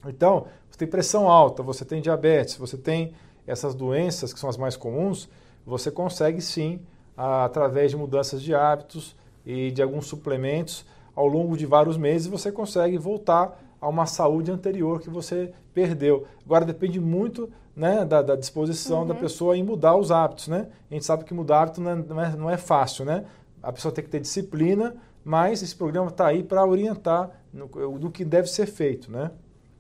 [0.08, 3.14] Então, você tem pressão alta, você tem diabetes, você tem
[3.46, 5.30] essas doenças que são as mais comuns,
[5.66, 6.80] você consegue sim,
[7.16, 12.52] através de mudanças de hábitos, e de alguns suplementos, ao longo de vários meses você
[12.52, 16.28] consegue voltar a uma saúde anterior que você perdeu.
[16.46, 19.08] Agora depende muito né, da, da disposição uhum.
[19.08, 20.48] da pessoa em mudar os hábitos.
[20.48, 20.68] Né?
[20.90, 23.06] A gente sabe que mudar hábito não é, não é, não é fácil.
[23.06, 23.26] Né?
[23.62, 28.12] A pessoa tem que ter disciplina, mas esse programa está aí para orientar no, no,
[28.12, 29.32] que deve ser feito, né?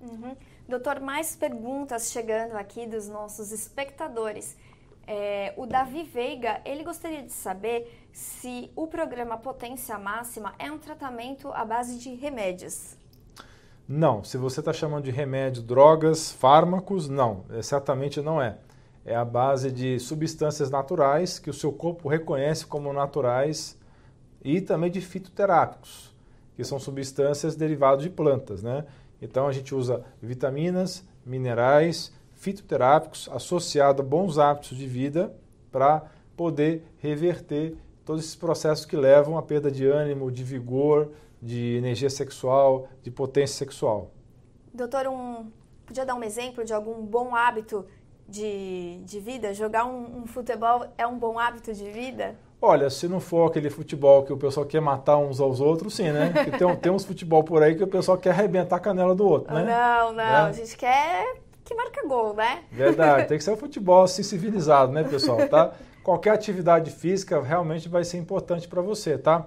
[0.02, 0.36] Uhum.
[0.67, 4.56] Doutor, mais perguntas chegando aqui dos nossos espectadores.
[5.08, 10.78] É, o Davi Veiga, ele gostaria de saber se o programa Potência Máxima é um
[10.78, 12.97] tratamento à base de remédios.
[13.88, 18.58] Não, se você está chamando de remédio, drogas, fármacos, não, é, certamente não é.
[19.04, 23.78] É a base de substâncias naturais que o seu corpo reconhece como naturais
[24.43, 26.15] e também de fitoterápicos,
[26.56, 28.86] que são substâncias derivadas de plantas, né?
[29.21, 35.34] Então a gente usa vitaminas, minerais, fitoterápicos associado a bons hábitos de vida
[35.71, 36.04] para
[36.36, 37.76] poder reverter
[38.12, 43.10] todos esses processos que levam à perda de ânimo, de vigor, de energia sexual, de
[43.10, 44.12] potência sexual.
[44.74, 45.50] Doutor, um,
[45.86, 47.86] podia dar um exemplo de algum bom hábito
[48.28, 49.54] de, de vida?
[49.54, 52.36] Jogar um, um futebol é um bom hábito de vida?
[52.62, 56.12] Olha, se não for aquele futebol que o pessoal quer matar uns aos outros, sim,
[56.12, 56.32] né?
[56.34, 59.26] Porque tem, tem uns futebol por aí que o pessoal quer arrebentar a canela do
[59.26, 59.63] outro, né?
[59.63, 60.24] Não, não, né?
[60.26, 62.63] a gente quer que marca gol, né?
[62.69, 65.71] Verdade, tem que ser um futebol assim civilizado, né, pessoal, tá?
[66.03, 69.45] Qualquer atividade física realmente vai ser importante para você, tá?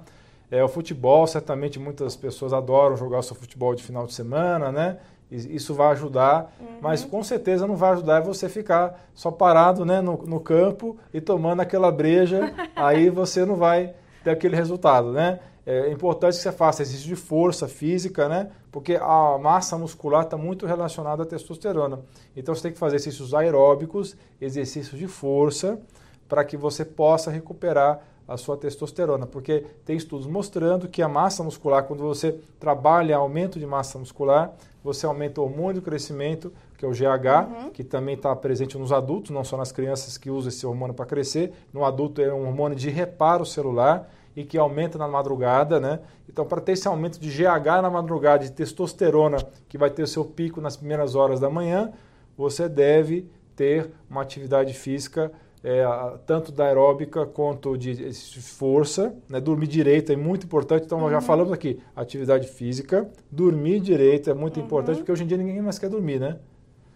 [0.50, 4.70] É, o futebol, certamente muitas pessoas adoram jogar o seu futebol de final de semana,
[4.70, 4.98] né?
[5.30, 6.78] Isso vai ajudar, uhum.
[6.80, 11.20] mas com certeza não vai ajudar você ficar só parado né, no, no campo e
[11.20, 15.40] tomando aquela breja, aí você não vai ter aquele resultado, né?
[15.66, 18.50] É importante que você faça exercício de força física, né?
[18.70, 22.00] Porque a massa muscular está muito relacionada à testosterona.
[22.36, 25.80] Então você tem que fazer exercícios aeróbicos, exercícios de força,
[26.28, 31.42] para que você possa recuperar a sua testosterona, porque tem estudos mostrando que a massa
[31.42, 36.84] muscular, quando você trabalha aumento de massa muscular, você aumenta o hormônio do crescimento, que
[36.84, 37.70] é o GH, uhum.
[37.70, 41.06] que também está presente nos adultos, não só nas crianças que usam esse hormônio para
[41.06, 41.52] crescer.
[41.72, 46.00] No adulto é um hormônio de reparo celular e que aumenta na madrugada, né?
[46.28, 50.06] Então, para ter esse aumento de GH na madrugada, de testosterona, que vai ter o
[50.06, 51.92] seu pico nas primeiras horas da manhã,
[52.36, 55.30] você deve ter uma atividade física
[55.64, 55.82] é,
[56.26, 59.40] tanto da aeróbica quanto de força, né?
[59.40, 60.84] dormir direito é muito importante.
[60.84, 61.04] Então, uhum.
[61.04, 61.24] nós já uhum.
[61.24, 64.66] falamos aqui, atividade física, dormir direito é muito uhum.
[64.66, 66.36] importante, porque hoje em dia ninguém mais quer dormir, né?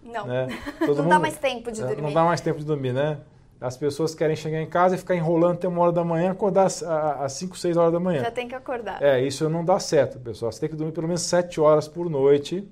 [0.02, 0.48] Não, né?
[0.80, 2.02] não mundo, dá mais tempo de dormir.
[2.02, 3.18] Não dá mais tempo de dormir, né?
[3.58, 6.66] As pessoas querem chegar em casa e ficar enrolando até uma hora da manhã, acordar
[6.66, 8.20] às 5, 6 horas da manhã.
[8.20, 9.02] Já tem que acordar.
[9.02, 10.52] É, isso não dá certo, pessoal.
[10.52, 12.68] Você tem que dormir pelo menos 7 horas por noite,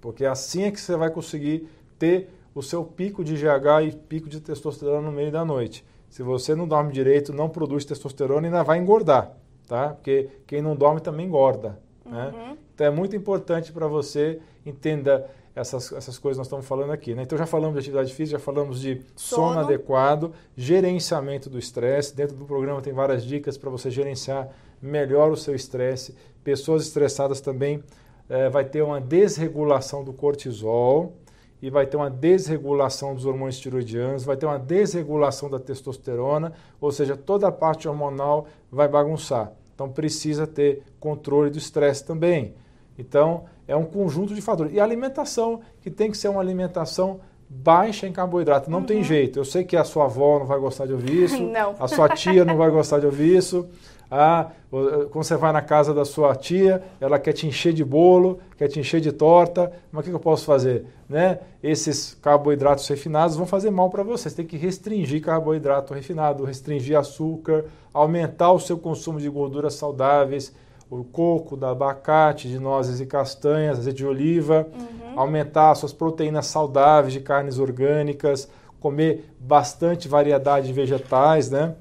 [0.00, 4.28] porque assim é que você vai conseguir ter o seu pico de GH e pico
[4.28, 5.84] de testosterona no meio da noite.
[6.08, 9.34] Se você não dorme direito, não produz testosterona, ainda vai engordar,
[9.66, 9.90] tá?
[9.90, 12.26] Porque quem não dorme também engorda, né?
[12.26, 12.32] uhum.
[12.32, 12.56] né?
[12.74, 17.14] Então é muito importante para você entenda essas, essas coisas que nós estamos falando aqui.
[17.14, 17.22] Né?
[17.22, 22.16] Então já falamos de atividade física, já falamos de sono, sono adequado, gerenciamento do estresse.
[22.16, 24.48] Dentro do programa tem várias dicas para você gerenciar
[24.80, 26.14] melhor o seu estresse.
[26.42, 27.82] Pessoas estressadas também
[28.28, 31.14] é, vai ter uma desregulação do cortisol
[31.62, 36.90] e vai ter uma desregulação dos hormônios tiroidianos, vai ter uma desregulação da testosterona, ou
[36.90, 39.52] seja, toda a parte hormonal vai bagunçar.
[39.72, 42.54] Então precisa ter controle do estresse também.
[42.98, 44.74] Então é um conjunto de fatores.
[44.74, 47.20] E a alimentação, que tem que ser uma alimentação
[47.52, 48.70] baixa em carboidrato.
[48.70, 48.84] Não uhum.
[48.84, 49.38] tem jeito.
[49.38, 51.74] Eu sei que a sua avó não vai gostar de ouvir isso, não.
[51.78, 53.68] a sua tia não vai gostar de ouvir isso.
[54.14, 58.40] Ah, quando você vai na casa da sua tia, ela quer te encher de bolo,
[58.58, 60.84] quer te encher de torta, mas o que eu posso fazer?
[61.08, 61.38] Né?
[61.62, 64.28] Esses carboidratos refinados vão fazer mal para você.
[64.28, 70.54] Você tem que restringir carboidrato refinado, restringir açúcar, aumentar o seu consumo de gorduras saudáveis,
[71.00, 75.18] o coco, da abacate, de nozes e castanhas, azeite de oliva, uhum.
[75.18, 81.74] aumentar suas proteínas saudáveis de carnes orgânicas, comer bastante variedade de vegetais, né?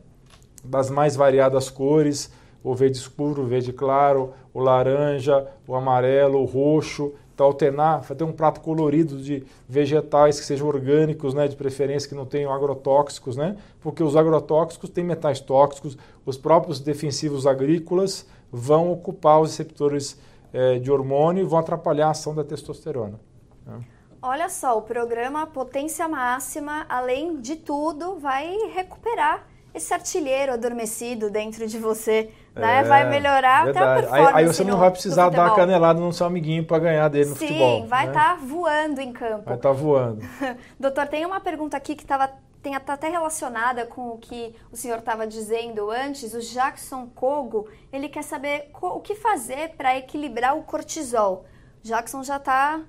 [0.63, 2.31] das mais variadas cores,
[2.63, 7.13] o verde escuro, o verde claro, o laranja, o amarelo, o roxo.
[7.33, 12.13] Então, alternar, fazer um prato colorido de vegetais que sejam orgânicos, né, de preferência que
[12.13, 18.91] não tenham agrotóxicos, né, porque os agrotóxicos têm metais tóxicos, os próprios defensivos agrícolas vão
[18.91, 20.19] ocupar os receptores
[20.53, 23.19] eh, de hormônio e vão atrapalhar a ação da testosterona.
[23.65, 23.79] Né.
[24.21, 31.65] Olha só, o programa Potência Máxima, além de tudo, vai recuperar esse artilheiro adormecido dentro
[31.65, 32.79] de você, né?
[32.79, 33.85] É, vai melhorar verdade.
[33.85, 34.33] até a performance.
[34.35, 37.29] Aí, aí você não vai precisar dar a canelada no seu amiguinho para ganhar dele
[37.29, 37.81] no Sim, futebol.
[37.81, 38.41] Sim, vai estar né?
[38.41, 39.45] tá voando em campo.
[39.45, 40.21] Vai estar tá voando.
[40.79, 42.29] Doutor, tem uma pergunta aqui que estava
[42.61, 48.07] tem até relacionada com o que o senhor estava dizendo antes, o Jackson Kogo, ele
[48.07, 51.45] quer saber o que fazer para equilibrar o cortisol.
[51.81, 52.81] Jackson já está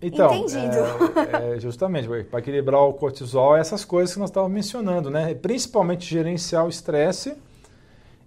[0.00, 0.76] então, Entendido.
[1.32, 5.34] É, é, justamente, para equilibrar o cortisol, essas coisas que nós estávamos mencionando, né?
[5.34, 7.34] Principalmente gerenciar o estresse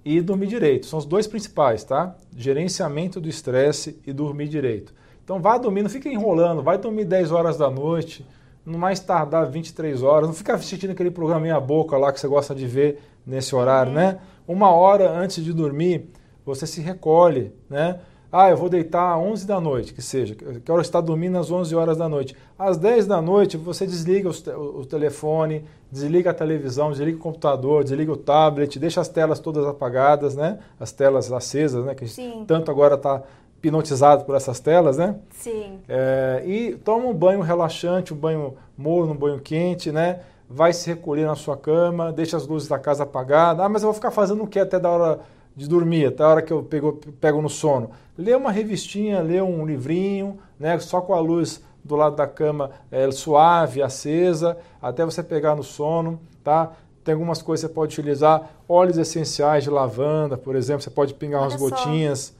[0.03, 0.87] e dormir direito.
[0.87, 2.15] São os dois principais, tá?
[2.35, 4.93] Gerenciamento do estresse e dormir direito.
[5.23, 8.25] Então vá dormir, não fica enrolando, vai dormir 10 horas da noite,
[8.65, 12.27] no mais tardar 23 horas, não fica assistindo aquele programa meia boca lá que você
[12.27, 13.97] gosta de ver nesse horário, uhum.
[13.97, 14.19] né?
[14.47, 16.09] Uma hora antes de dormir,
[16.45, 17.99] você se recolhe, né?
[18.31, 20.35] Ah, eu vou deitar às 11 da noite, que seja.
[20.35, 22.35] Quero estar dormindo às 11 horas da noite.
[22.59, 28.11] Às 10 da noite, você desliga o, telefone, desliga a televisão, desliga o computador, desliga
[28.11, 30.59] o tablet, deixa as telas todas apagadas, né?
[30.79, 31.95] As telas acesas, né?
[31.95, 32.43] Que Sim.
[32.45, 33.23] tanto agora está
[33.59, 35.15] hipnotizado por essas telas, né?
[35.31, 35.79] Sim.
[35.87, 40.21] É, e toma um banho relaxante, um banho morno, um banho quente, né?
[40.49, 43.63] Vai se recolher na sua cama, deixa as luzes da casa apagadas.
[43.63, 45.19] Ah, mas eu vou ficar fazendo o que até da hora
[45.55, 47.91] de dormir, até a hora que eu pego, pego no sono.
[48.17, 52.71] Lê uma revistinha, lê um livrinho, né, só com a luz do lado da cama
[52.91, 56.71] é, suave, acesa, até você pegar no sono, tá?
[57.03, 61.13] Tem algumas coisas que você pode utilizar, óleos essenciais de lavanda, por exemplo, você pode
[61.13, 61.69] pingar Olha umas só.
[61.69, 62.33] gotinhas,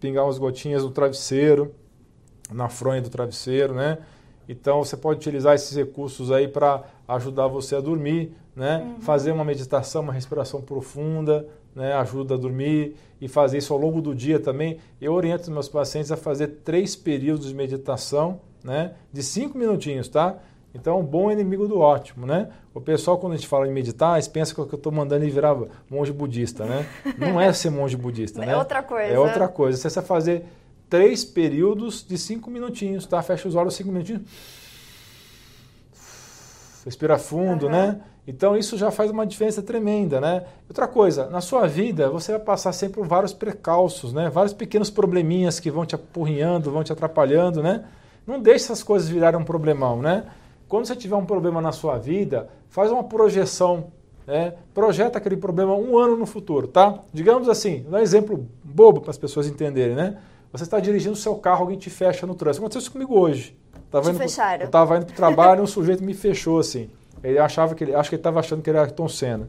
[0.00, 1.74] pingar umas gotinhas no travesseiro,
[2.52, 3.98] na fronha do travesseiro, né?
[4.48, 8.78] Então você pode utilizar esses recursos aí para ajudar você a dormir, né?
[8.78, 9.00] Uhum.
[9.00, 14.02] Fazer uma meditação, uma respiração profunda, né, ajuda a dormir e fazer isso ao longo
[14.02, 14.78] do dia também.
[15.00, 20.38] Eu oriento meus pacientes a fazer três períodos de meditação, né, de cinco minutinhos, tá?
[20.74, 22.50] Então, bom inimigo do ótimo, né?
[22.74, 25.30] O pessoal, quando a gente fala em meditar, eles pensam que eu estou mandando ele
[25.30, 25.56] virar
[25.90, 26.86] monge budista, né?
[27.16, 28.52] Não é ser monge budista, é né?
[28.52, 29.12] É outra coisa.
[29.12, 29.78] É outra coisa.
[29.78, 30.44] Você vai fazer
[30.88, 33.22] três períodos de cinco minutinhos, tá?
[33.22, 34.22] Fecha os olhos cinco minutinhos.
[36.84, 37.72] Respira fundo, uhum.
[37.72, 38.00] né?
[38.26, 40.44] Então isso já faz uma diferença tremenda, né?
[40.68, 44.28] Outra coisa, na sua vida você vai passar sempre por vários precalços, né?
[44.28, 47.84] Vários pequenos probleminhas que vão te apurrinhando, vão te atrapalhando, né?
[48.26, 50.26] Não deixe essas coisas virarem um problemão, né?
[50.68, 53.86] Quando você tiver um problema na sua vida, faz uma projeção,
[54.26, 54.54] né?
[54.74, 57.00] projeta aquele problema um ano no futuro, tá?
[57.12, 60.18] Digamos assim, um exemplo bobo para as pessoas entenderem, né?
[60.52, 62.62] Você está dirigindo o seu carro, alguém te fecha no trânsito.
[62.62, 63.56] Aconteceu isso comigo hoje.
[63.90, 64.56] Tava te indo fecharam.
[64.56, 66.90] Pro, eu estava indo para o trabalho e um sujeito me fechou assim.
[67.22, 69.48] Ele achava que ele, acho que ele estava achando que ele era Tom Senna.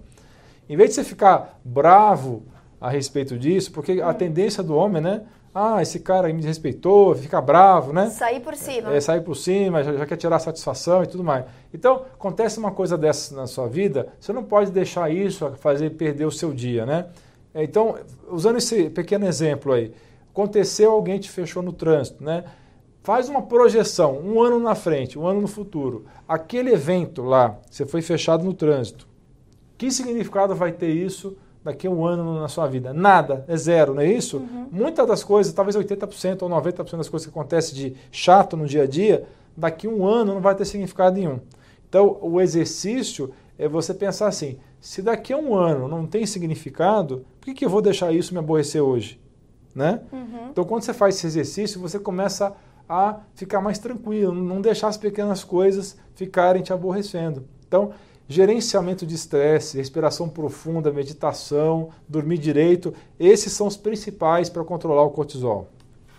[0.67, 2.43] Em vez de você ficar bravo
[2.79, 5.23] a respeito disso, porque a tendência do homem, né?
[5.53, 8.09] Ah, esse cara me desrespeitou, fica bravo, né?
[8.09, 8.93] Sair por cima.
[8.93, 11.45] É, sair por cima, já, já, quer tirar satisfação e tudo mais.
[11.73, 16.25] Então, acontece uma coisa dessa na sua vida, você não pode deixar isso fazer perder
[16.25, 17.07] o seu dia, né?
[17.53, 17.97] É, então,
[18.29, 19.91] usando esse pequeno exemplo aí,
[20.31, 22.43] aconteceu, alguém te fechou no trânsito, né?
[23.01, 26.05] Faz uma projeção, um ano na frente, um ano no futuro.
[26.27, 29.07] Aquele evento lá, você foi fechado no trânsito.
[29.77, 31.35] Que significado vai ter isso
[31.69, 32.93] daqui a um ano na sua vida?
[32.93, 34.37] Nada, é zero, não é isso?
[34.37, 34.67] Uhum.
[34.71, 38.83] Muitas das coisas, talvez 80% ou 90% das coisas que acontecem de chato no dia
[38.83, 41.39] a dia, daqui a um ano não vai ter significado nenhum.
[41.87, 47.25] Então, o exercício é você pensar assim: se daqui a um ano não tem significado,
[47.39, 49.19] por que, que eu vou deixar isso me aborrecer hoje?
[49.73, 50.01] Né?
[50.11, 50.49] Uhum.
[50.51, 54.87] Então, quando você faz esse exercício, você começa a a ficar mais tranquilo, não deixar
[54.87, 57.45] as pequenas coisas ficarem te aborrecendo.
[57.67, 57.91] Então,
[58.29, 65.09] gerenciamento de estresse, respiração profunda, meditação, dormir direito, esses são os principais para controlar o
[65.09, 65.67] cortisol.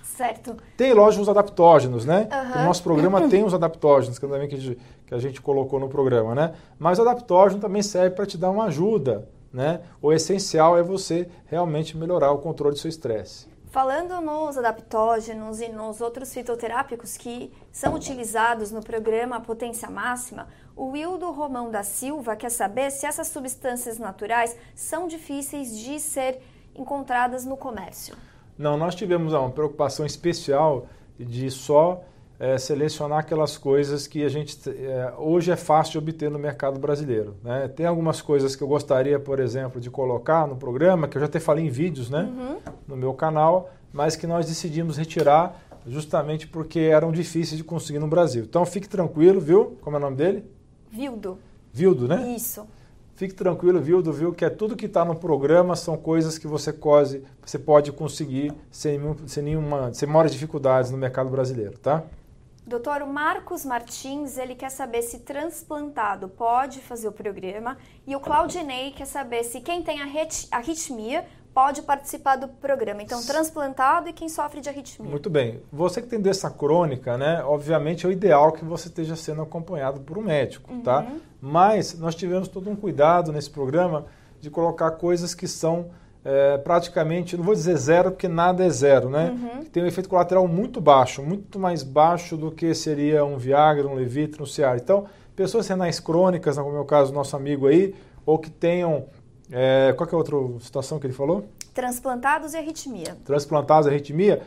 [0.02, 0.56] Certo.
[0.76, 2.28] Tem, lógico, os adaptógenos, né?
[2.30, 2.62] Uhum.
[2.62, 5.78] O nosso programa tem os adaptógenos, que também que a, gente, que a gente colocou
[5.78, 6.54] no programa, né?
[6.78, 9.80] Mas o adaptógeno também serve para te dar uma ajuda, né?
[10.02, 13.48] O essencial é você realmente melhorar o controle do seu estresse.
[13.70, 20.48] Falando nos adaptógenos e nos outros fitoterápicos que são utilizados no programa Potência Máxima,
[20.81, 26.41] o Wildo Romão da Silva quer saber se essas substâncias naturais são difíceis de ser
[26.74, 28.16] encontradas no comércio.
[28.57, 30.87] Não, nós tivemos uma preocupação especial
[31.18, 32.03] de só
[32.39, 36.81] é, selecionar aquelas coisas que a gente é, hoje é fácil de obter no mercado
[36.81, 37.37] brasileiro.
[37.45, 37.68] Né?
[37.68, 41.26] Tem algumas coisas que eu gostaria, por exemplo, de colocar no programa, que eu já
[41.26, 42.22] até falei em vídeos né?
[42.22, 42.57] Uhum.
[42.89, 48.09] no meu canal, mas que nós decidimos retirar justamente porque eram difíceis de conseguir no
[48.09, 48.45] Brasil.
[48.45, 49.76] Então fique tranquilo, viu?
[49.83, 50.59] Como é o nome dele?
[50.91, 51.38] Vildo.
[51.72, 52.34] Vildo, né?
[52.34, 52.66] Isso.
[53.14, 54.32] Fique tranquilo, Vildo, viu?
[54.32, 58.53] Que é tudo que está no programa são coisas que você, cose, você pode conseguir
[58.70, 62.03] sem, sem, nenhuma, sem maiores dificuldades no mercado brasileiro, tá?
[62.66, 67.76] Doutor Marcos Martins, ele quer saber se transplantado pode fazer o programa.
[68.07, 69.99] E o Claudinei quer saber se quem tem
[70.51, 73.03] arritmia pode participar do programa.
[73.03, 75.11] Então, transplantado e quem sofre de arritmia.
[75.11, 75.61] Muito bem.
[75.72, 77.42] Você que tem doença crônica, né?
[77.44, 81.01] Obviamente é o ideal que você esteja sendo acompanhado por um médico, tá?
[81.01, 81.05] uhum.
[81.05, 81.12] tá?
[81.40, 84.07] Mas nós tivemos todo um cuidado nesse programa
[84.40, 85.90] de colocar coisas que são
[86.24, 89.30] é, praticamente, não vou dizer zero, porque nada é zero, né?
[89.30, 89.64] Uhum.
[89.64, 93.94] Tem um efeito colateral muito baixo, muito mais baixo do que seria um Viagra, um
[93.94, 94.76] Levitra, um Ciara.
[94.76, 97.94] Então, pessoas renais crônicas, como é o caso do nosso amigo aí,
[98.26, 99.07] ou que tenham
[99.51, 101.44] É, qual que é a outra situação que ele falou?
[101.74, 103.16] Transplantados e arritmia.
[103.24, 104.42] Transplantados e arritmia,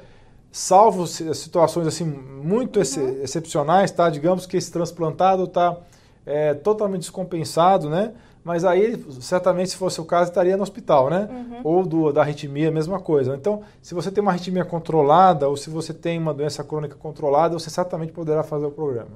[0.51, 2.82] salvo situações assim muito uhum.
[2.82, 4.10] ex excepcionais, tá?
[4.10, 5.78] Digamos que esse transplantado está
[6.26, 8.14] é, totalmente descompensado, né?
[8.43, 11.30] Mas aí, certamente, se fosse o caso, estaria no hospital, né?
[11.32, 11.62] Uhum.
[11.64, 13.36] Ou do, da arritmia, mesma coisa.
[13.36, 17.58] Então, se você tem uma arritmia controlada ou se você tem uma doença crônica controlada,
[17.58, 19.12] você certamente poderá fazer o programa.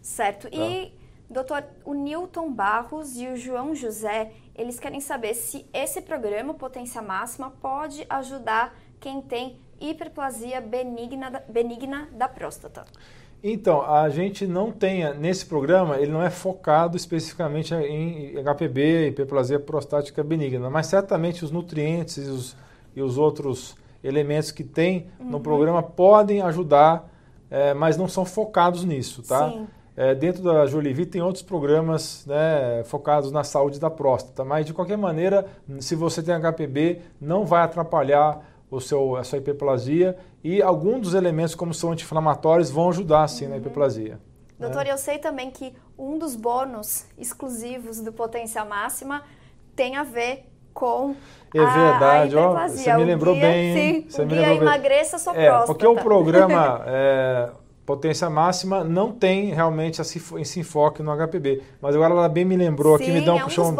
[0.00, 0.50] Certo.
[0.50, 0.56] Tá?
[0.56, 0.90] E,
[1.32, 7.00] doutor, o Newton Barros e o João José, eles querem saber se esse programa, Potência
[7.00, 12.84] Máxima, pode ajudar quem tem hiperplasia benigna, benigna da próstata.
[13.42, 19.58] Então, a gente não tem, nesse programa, ele não é focado especificamente em HPB, hiperplasia
[19.58, 22.56] prostática benigna, mas certamente os nutrientes e os,
[22.94, 23.74] e os outros
[24.04, 25.30] elementos que tem uhum.
[25.30, 27.10] no programa podem ajudar,
[27.50, 29.50] é, mas não são focados nisso, tá?
[29.50, 29.66] Sim.
[29.94, 34.72] É, dentro da Jolivie tem outros programas né, focados na saúde da próstata, mas de
[34.72, 35.46] qualquer maneira,
[35.80, 38.40] se você tem HPB, não vai atrapalhar
[38.70, 43.44] o seu, a sua hiperplasia e alguns dos elementos, como são anti-inflamatórios, vão ajudar sim
[43.44, 43.50] uhum.
[43.50, 44.18] na hiperplasia.
[44.58, 44.92] Doutor, né?
[44.92, 49.22] eu sei também que um dos bônus exclusivos do Potência Máxima
[49.76, 51.14] tem a ver com
[51.54, 53.74] é verdade, a, a ó, você me lembrou guia, bem.
[53.74, 55.66] Sim, você o me guia emagreça sua é, próstata.
[55.66, 57.50] Porque o programa é,
[57.84, 61.62] potência máxima não tem realmente esse enfoque no HPB.
[61.80, 63.76] Mas agora ela bem me lembrou Sim, aqui, me deu um é puxão,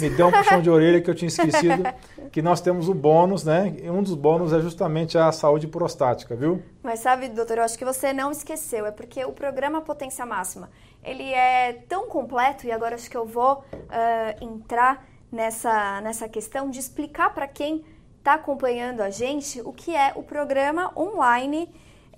[0.00, 1.82] me deu um puxão de orelha que eu tinha esquecido,
[2.30, 3.74] que nós temos o bônus, né?
[3.82, 6.62] E um dos bônus é justamente a saúde prostática, viu?
[6.82, 10.70] Mas sabe, doutor, eu acho que você não esqueceu, é porque o programa Potência Máxima,
[11.02, 16.70] ele é tão completo e agora acho que eu vou uh, entrar nessa nessa questão
[16.70, 17.84] de explicar para quem
[18.18, 21.68] está acompanhando a gente o que é o programa online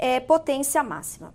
[0.01, 1.35] é, potência máxima.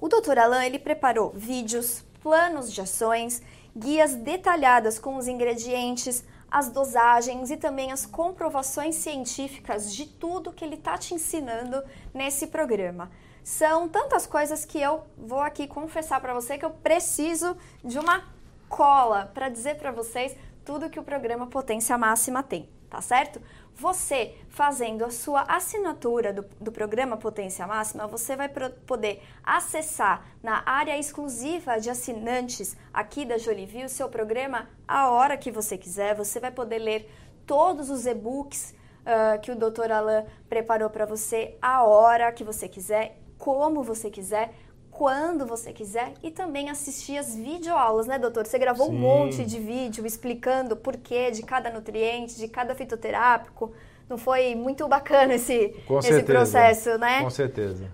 [0.00, 0.38] O Dr.
[0.38, 3.42] Alain ele preparou vídeos, planos de ações,
[3.76, 10.64] guias detalhadas com os ingredientes, as dosagens e também as comprovações científicas de tudo que
[10.64, 11.82] ele está te ensinando
[12.14, 13.10] nesse programa.
[13.44, 18.24] São tantas coisas que eu vou aqui confessar para você que eu preciso de uma
[18.70, 20.34] cola para dizer para vocês
[20.64, 23.40] tudo que o programa Potência Máxima tem, tá certo?
[23.74, 30.62] Você fazendo a sua assinatura do, do programa Potência Máxima, você vai poder acessar na
[30.66, 36.14] área exclusiva de assinantes aqui da Jolivie o seu programa a hora que você quiser.
[36.14, 37.10] Você vai poder ler
[37.46, 39.90] todos os e-books uh, que o Dr.
[39.90, 44.54] Alain preparou para você a hora que você quiser, como você quiser
[44.92, 48.46] quando você quiser e também assistir as videoaulas, né, doutor?
[48.46, 48.94] Você gravou Sim.
[48.94, 53.72] um monte de vídeo explicando o porquê de cada nutriente, de cada fitoterápico.
[54.08, 55.74] Não foi muito bacana esse,
[56.04, 57.22] esse processo, né?
[57.22, 57.90] Com certeza.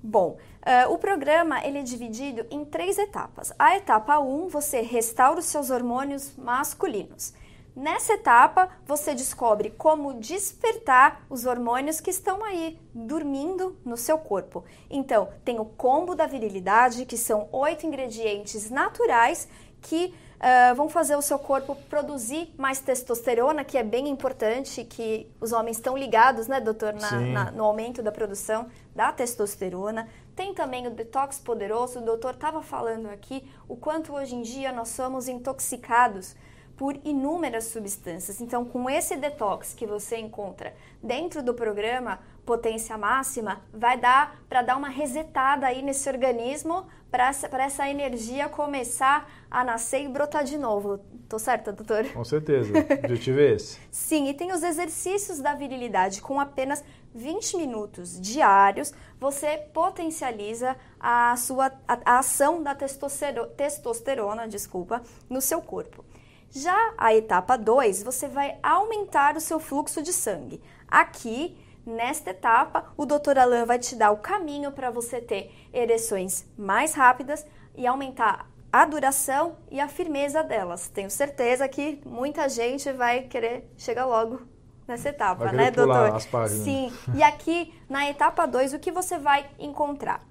[0.00, 3.52] Bom, uh, o programa ele é dividido em três etapas.
[3.58, 7.34] A etapa 1, um, você restaura os seus hormônios masculinos.
[7.76, 14.64] Nessa etapa, você descobre como despertar os hormônios que estão aí dormindo no seu corpo.
[14.88, 19.48] Então, tem o combo da virilidade, que são oito ingredientes naturais
[19.82, 25.28] que uh, vão fazer o seu corpo produzir mais testosterona, que é bem importante, que
[25.40, 30.08] os homens estão ligados, né, doutor, na, na, no aumento da produção da testosterona.
[30.36, 34.72] Tem também o detox poderoso, o doutor estava falando aqui o quanto hoje em dia
[34.72, 36.36] nós somos intoxicados
[36.76, 38.40] por inúmeras substâncias.
[38.40, 44.62] Então, com esse detox que você encontra dentro do programa Potência Máxima, vai dar para
[44.62, 50.44] dar uma resetada aí nesse organismo para essa, essa energia começar a nascer e brotar
[50.44, 50.98] de novo.
[51.28, 52.04] Tô certa, doutor?
[52.12, 52.72] Com certeza.
[52.72, 53.78] O objetivo é esse.
[53.90, 61.36] Sim, e tem os exercícios da virilidade com apenas 20 minutos diários, você potencializa a
[61.36, 65.00] sua a, a ação da testosterona, testosterona, desculpa,
[65.30, 66.03] no seu corpo.
[66.54, 70.62] Já a etapa 2, você vai aumentar o seu fluxo de sangue.
[70.86, 73.38] Aqui, nesta etapa, o Dr.
[73.40, 77.44] Alain vai te dar o caminho para você ter ereções mais rápidas
[77.74, 80.88] e aumentar a duração e a firmeza delas.
[80.88, 84.42] Tenho certeza que muita gente vai querer chegar logo
[84.86, 86.20] nessa etapa, né, doutor?
[86.62, 86.92] Sim.
[87.16, 90.24] E aqui na etapa 2, o que você vai encontrar?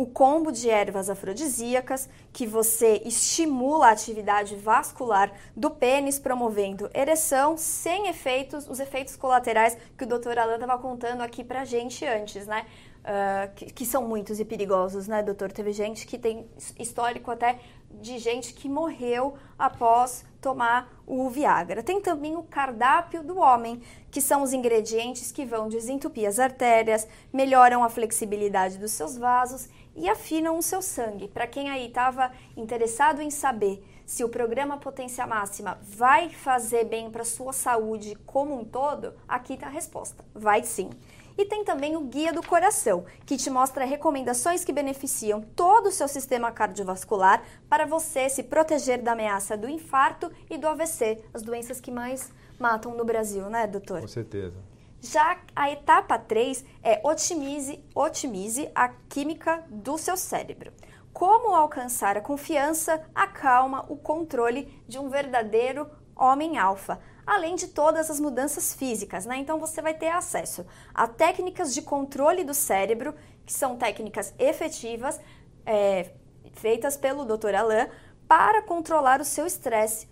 [0.00, 7.54] O combo de ervas afrodisíacas, que você estimula a atividade vascular do pênis, promovendo ereção,
[7.58, 12.46] sem efeitos, os efeitos colaterais que o doutor Alan estava contando aqui pra gente antes,
[12.46, 12.64] né?
[13.00, 15.52] Uh, que, que, são muitos e perigosos, né, doutor?
[15.52, 16.48] Teve gente que tem
[16.78, 17.58] histórico até
[17.90, 21.82] de gente que morreu após tomar o Viagra.
[21.82, 27.06] Tem também o cardápio do homem, que são os ingredientes que vão desentupir as artérias,
[27.32, 31.28] melhoram a flexibilidade dos seus vasos e afinam o seu sangue.
[31.28, 37.10] Para quem aí estava interessado em saber se o programa Potência Máxima vai fazer bem
[37.10, 40.24] para sua saúde como um todo, aqui está a resposta.
[40.34, 40.90] Vai sim.
[41.38, 45.92] E tem também o Guia do Coração, que te mostra recomendações que beneficiam todo o
[45.92, 51.42] seu sistema cardiovascular para você se proteger da ameaça do infarto e do AVC, as
[51.42, 54.02] doenças que mais matam no Brasil, né, doutor?
[54.02, 54.69] Com certeza.
[55.00, 60.72] Já a etapa 3 é otimize, otimize a química do seu cérebro.
[61.12, 67.68] Como alcançar a confiança, a calma, o controle de um verdadeiro homem alfa, além de
[67.68, 69.38] todas as mudanças físicas, né?
[69.38, 73.14] Então você vai ter acesso a técnicas de controle do cérebro,
[73.46, 75.18] que são técnicas efetivas,
[75.64, 76.12] é,
[76.52, 77.54] feitas pelo Dr.
[77.54, 77.88] Alain,
[78.28, 80.08] para controlar o seu estresse,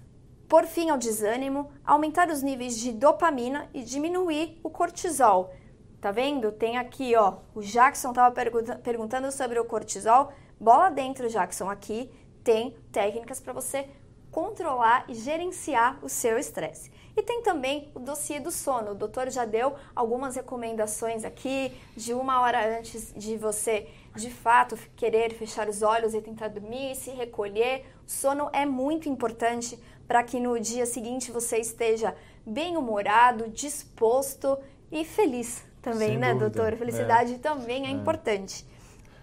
[0.48, 5.52] por fim ao desânimo, aumentar os níveis de dopamina e diminuir o cortisol.
[6.00, 6.50] Tá vendo?
[6.52, 10.32] Tem aqui, ó, o Jackson estava pergunta perguntando sobre o cortisol.
[10.58, 12.10] Bola dentro, Jackson, aqui
[12.42, 13.88] tem técnicas para você
[14.30, 16.90] controlar e gerenciar o seu estresse.
[17.16, 18.92] E tem também o dossiê do sono.
[18.92, 24.76] O doutor já deu algumas recomendações aqui de uma hora antes de você, de fato,
[24.96, 27.86] querer fechar os olhos e tentar dormir, se recolher.
[28.06, 29.76] O sono é muito importante
[30.08, 34.58] para que no dia seguinte você esteja bem humorado, disposto
[34.90, 36.50] e feliz também, Sem né, dúvida.
[36.50, 36.78] doutor?
[36.78, 37.38] Felicidade é.
[37.38, 38.66] também é, é, importante.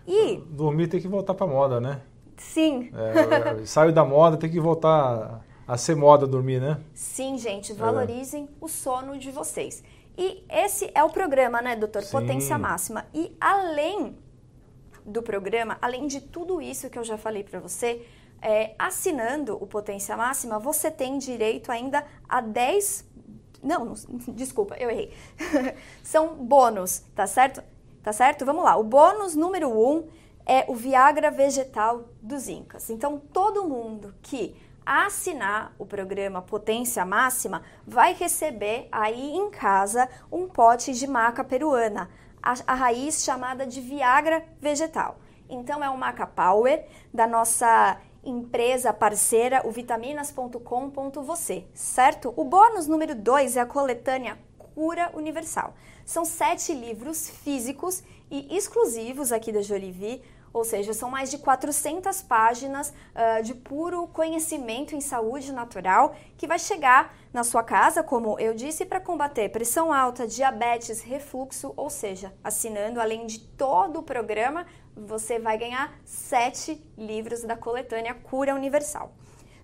[0.08, 2.02] E dormir tem que voltar para moda, né?
[2.38, 2.92] Sim.
[2.94, 6.80] É, é, saiu da moda, tem que voltar a ser moda dormir, né?
[6.94, 8.48] Sim, gente, valorizem é.
[8.62, 9.84] o sono de vocês.
[10.16, 12.04] E esse é o programa, né, doutor?
[12.04, 12.12] Sim.
[12.12, 13.06] Potência máxima.
[13.14, 14.16] E além
[15.06, 18.06] do programa, além de tudo isso que eu já falei para você,
[18.46, 23.04] é, assinando o Potência Máxima, você tem direito ainda a 10.
[23.64, 23.96] Não,
[24.30, 25.12] desculpa, eu errei.
[26.04, 27.64] São bônus, tá certo?
[28.04, 28.46] Tá certo?
[28.46, 28.78] Vamos lá.
[28.78, 30.08] O bônus número 1 um
[30.46, 32.92] é o Viagra vegetal dos Incas.
[32.92, 40.48] Então, todo mundo que assinar o programa Potência Máxima vai receber aí em casa um
[40.48, 42.12] pote de maca peruana,
[42.44, 45.18] a, a raiz chamada de Viagra vegetal.
[45.50, 52.34] Então, é o Maca Power da nossa empresa parceira, o vitaminas.com.você, certo?
[52.36, 55.74] O bônus número 2 é a coletânea Cura Universal.
[56.06, 60.22] São sete livros físicos e exclusivos aqui da Jolivie,
[60.56, 66.48] ou seja, são mais de 400 páginas uh, de puro conhecimento em saúde natural que
[66.48, 71.90] vai chegar na sua casa, como eu disse, para combater pressão alta, diabetes, refluxo, ou
[71.90, 74.66] seja, assinando além de todo o programa,
[74.96, 79.14] você vai ganhar sete livros da coletânea Cura Universal.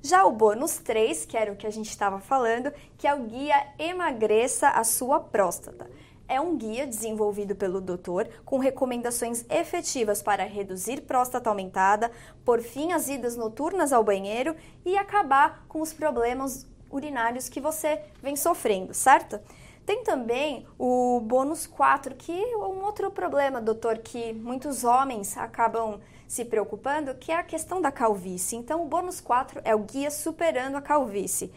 [0.03, 3.23] Já o bônus 3, que era o que a gente estava falando, que é o
[3.23, 5.89] guia Emagreça a sua próstata
[6.31, 12.09] é um guia desenvolvido pelo doutor com recomendações efetivas para reduzir próstata aumentada,
[12.45, 14.55] por fim as idas noturnas ao banheiro
[14.85, 19.41] e acabar com os problemas urinários que você vem sofrendo, certo?
[19.85, 25.99] Tem também o bônus 4, que é um outro problema, doutor, que muitos homens acabam
[26.27, 28.55] se preocupando, que é a questão da calvície.
[28.55, 31.51] Então, o bônus 4 é o guia superando a calvície.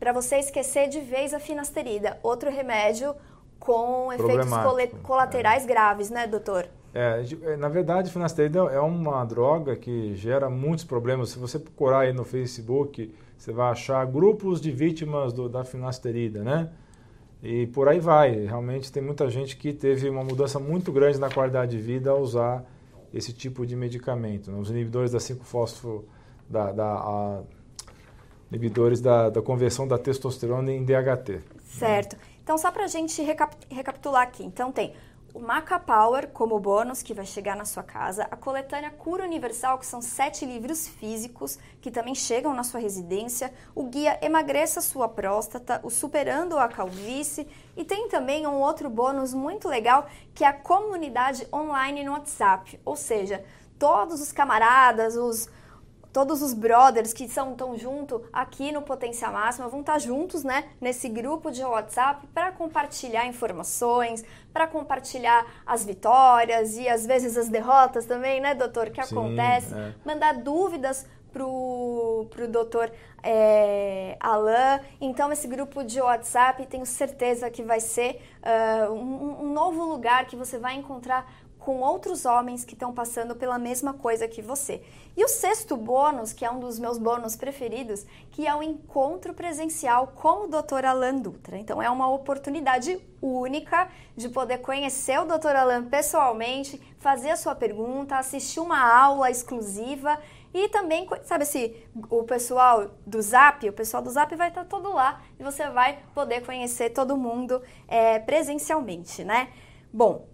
[0.00, 3.14] Para você esquecer de vez a finasterida, outro remédio
[3.58, 4.48] com efeitos
[5.02, 5.66] colaterais é.
[5.66, 6.66] graves, né, doutor?
[6.94, 11.30] É, é na verdade, finasterida é uma droga que gera muitos problemas.
[11.30, 16.42] Se você procurar aí no Facebook, você vai achar grupos de vítimas do, da finasterida,
[16.42, 16.70] né?
[17.42, 18.46] E por aí vai.
[18.46, 22.20] Realmente tem muita gente que teve uma mudança muito grande na qualidade de vida ao
[22.20, 22.64] usar
[23.14, 24.50] esse tipo de medicamento.
[24.50, 24.58] Né?
[24.58, 26.04] Os inibidores da 5-fósforo,
[26.48, 27.42] da, da
[28.50, 31.40] inibidores da, da conversão da testosterona em DHT.
[31.64, 32.16] Certo.
[32.42, 34.42] Então, só para a gente recap recapitular aqui.
[34.42, 34.94] Então, tem
[35.38, 39.78] o Maca Power como bônus que vai chegar na sua casa, a coletânea Cura Universal,
[39.78, 45.08] que são sete livros físicos que também chegam na sua residência, o guia Emagreça Sua
[45.08, 47.46] Próstata, o Superando a Calvície.
[47.76, 52.80] E tem também um outro bônus muito legal que é a comunidade online no WhatsApp,
[52.84, 53.44] ou seja,
[53.78, 55.48] todos os camaradas, os
[56.18, 60.64] todos os brothers que são tão junto aqui no Potência Máxima vão estar juntos, né,
[60.80, 67.48] nesse grupo de WhatsApp para compartilhar informações, para compartilhar as vitórias e às vezes as
[67.48, 69.94] derrotas também, né, doutor, que Sim, acontece, é.
[70.04, 72.90] mandar dúvidas pro, pro doutor
[73.22, 74.80] é, Alain.
[75.00, 80.26] Então, esse grupo de WhatsApp, tenho certeza que vai ser uh, um, um novo lugar
[80.26, 81.30] que você vai encontrar
[81.68, 84.80] com outros homens que estão passando pela mesma coisa que você.
[85.14, 89.34] E o sexto bônus, que é um dos meus bônus preferidos, que é o encontro
[89.34, 90.86] presencial com o Dr.
[90.86, 91.58] Alan Dutra.
[91.58, 95.56] Então é uma oportunidade única de poder conhecer o Dr.
[95.56, 100.18] Alan pessoalmente, fazer a sua pergunta, assistir uma aula exclusiva
[100.54, 101.74] e também, sabe assim,
[102.08, 105.98] o pessoal do Zap, o pessoal do Zap vai estar todo lá e você vai
[106.14, 109.50] poder conhecer todo mundo é, presencialmente, né?
[109.92, 110.26] Bom,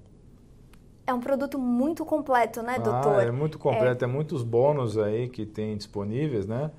[1.06, 3.20] é um produto muito completo, né, doutor?
[3.20, 4.08] Ah, é muito completo, é...
[4.08, 6.70] é muitos bônus aí que tem disponíveis, né?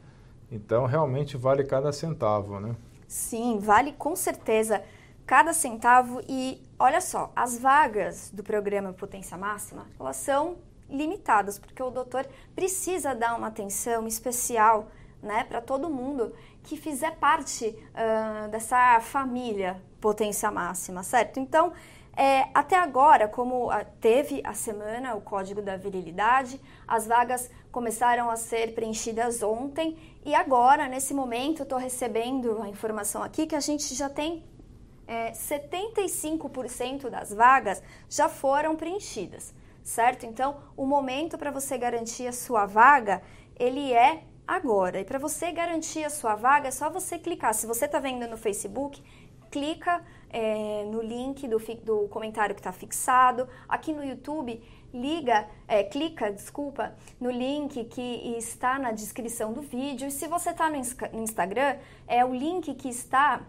[0.51, 2.76] Então, realmente vale cada centavo, né?
[3.07, 4.82] Sim, vale com certeza
[5.26, 6.21] cada centavo.
[6.28, 10.57] E olha só, as vagas do programa Potência Máxima, elas são
[10.89, 14.88] limitadas, porque o doutor precisa dar uma atenção especial
[15.21, 21.39] né, para todo mundo que fizer parte uh, dessa família Potência Máxima, certo?
[21.39, 21.73] Então,
[22.16, 28.38] é, até agora, como teve a semana, o Código da Virilidade, as vagas começaram a
[28.38, 33.93] ser preenchidas ontem e agora, nesse momento, estou recebendo a informação aqui que a gente
[33.93, 34.43] já tem
[35.07, 39.53] é, 75% das vagas já foram preenchidas,
[39.84, 40.26] certo?
[40.26, 43.22] Então, o momento para você garantir a sua vaga,
[43.59, 45.01] ele é agora.
[45.01, 47.53] E para você garantir a sua vaga, é só você clicar.
[47.53, 49.03] Se você está vendo no Facebook,
[49.51, 50.03] clica
[50.36, 53.47] é, no link do, do comentário que está fixado.
[53.69, 54.61] Aqui no YouTube,
[54.93, 60.09] liga, é, clica, desculpa, no link que está na descrição do vídeo.
[60.09, 63.43] E se você está no, no, Instagram, é o link que está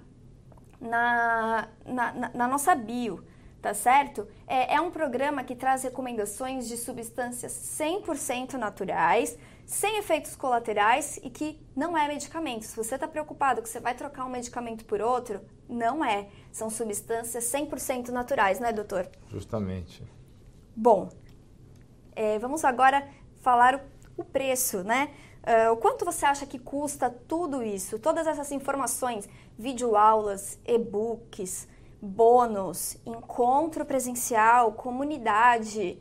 [0.80, 3.24] na, na, na, nossa bio
[3.60, 4.28] tá certo?
[4.46, 11.30] É, é, um programa que traz recomendações de substâncias 100% naturais, sem efeitos colaterais e
[11.30, 12.64] que não é medicamento.
[12.64, 16.28] Se você está preocupado que você vai trocar um medicamento por outro, não é.
[16.52, 19.08] São substâncias 100% naturais, não é, doutor?
[19.28, 20.02] Justamente.
[20.74, 21.10] Bom,
[22.14, 23.06] é, vamos agora
[23.40, 25.10] falar o, o preço, né?
[25.46, 28.00] Uh, o quanto você acha que custa tudo isso?
[28.00, 31.68] Todas essas informações, videoaulas, e-books,
[32.02, 35.98] bônus, encontro presencial, comunidade.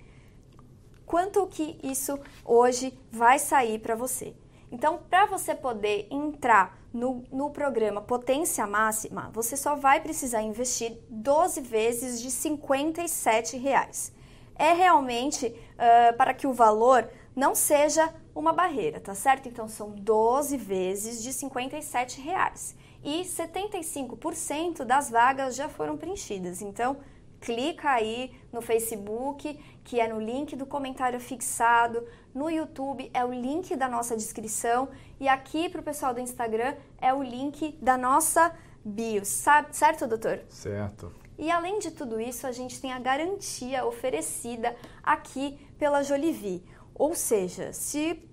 [1.05, 4.35] Quanto que isso hoje vai sair para você?
[4.71, 10.97] Então, para você poder entrar no, no programa Potência Máxima, você só vai precisar investir
[11.09, 14.13] 12 vezes de 57 reais.
[14.55, 19.49] É realmente uh, para que o valor não seja uma barreira, tá certo?
[19.49, 22.73] Então, são 12 vezes de 57 reais.
[23.03, 26.61] E 75% das vagas já foram preenchidas.
[26.61, 26.95] Então,
[27.41, 33.33] clica aí no Facebook, que é no link do comentário fixado, no YouTube é o
[33.33, 34.89] link da nossa descrição
[35.19, 38.53] e aqui para o pessoal do Instagram é o link da nossa
[38.83, 39.75] bio, sabe?
[39.75, 40.41] certo, doutor?
[40.49, 41.11] Certo.
[41.37, 46.63] E além de tudo isso, a gente tem a garantia oferecida aqui pela Jolivie.
[46.93, 48.23] Ou seja, se,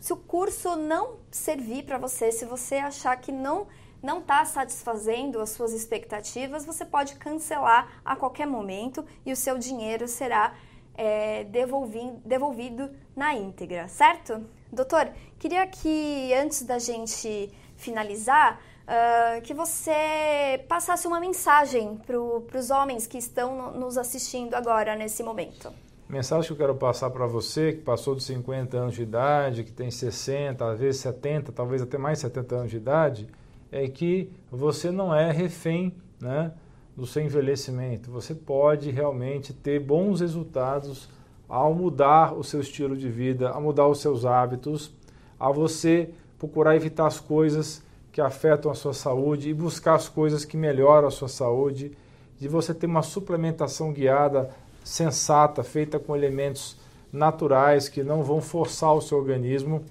[0.00, 3.66] se o curso não servir para você, se você achar que não
[4.00, 9.58] não está satisfazendo as suas expectativas, você pode cancelar a qualquer momento e o seu
[9.58, 10.54] dinheiro será
[10.94, 14.46] é, devolvido na íntegra, certo?
[14.72, 15.08] Doutor,
[15.38, 22.18] queria que antes da gente finalizar, uh, que você passasse uma mensagem para
[22.58, 25.72] os homens que estão no, nos assistindo agora nesse momento.
[26.08, 29.72] Mensagem que eu quero passar para você, que passou de 50 anos de idade, que
[29.72, 33.28] tem 60, às vezes 70, talvez até mais 70 anos de idade,
[33.70, 36.52] é que você não é refém né,
[36.96, 38.10] do seu envelhecimento.
[38.10, 41.10] Você pode realmente ter bons resultados
[41.48, 44.92] ao mudar o seu estilo de vida, ao mudar os seus hábitos,
[45.40, 47.82] a você procurar evitar as coisas
[48.12, 51.96] que afetam a sua saúde e buscar as coisas que melhoram a sua saúde,
[52.38, 54.50] de você ter uma suplementação guiada,
[54.84, 56.76] sensata, feita com elementos
[57.12, 59.84] naturais que não vão forçar o seu organismo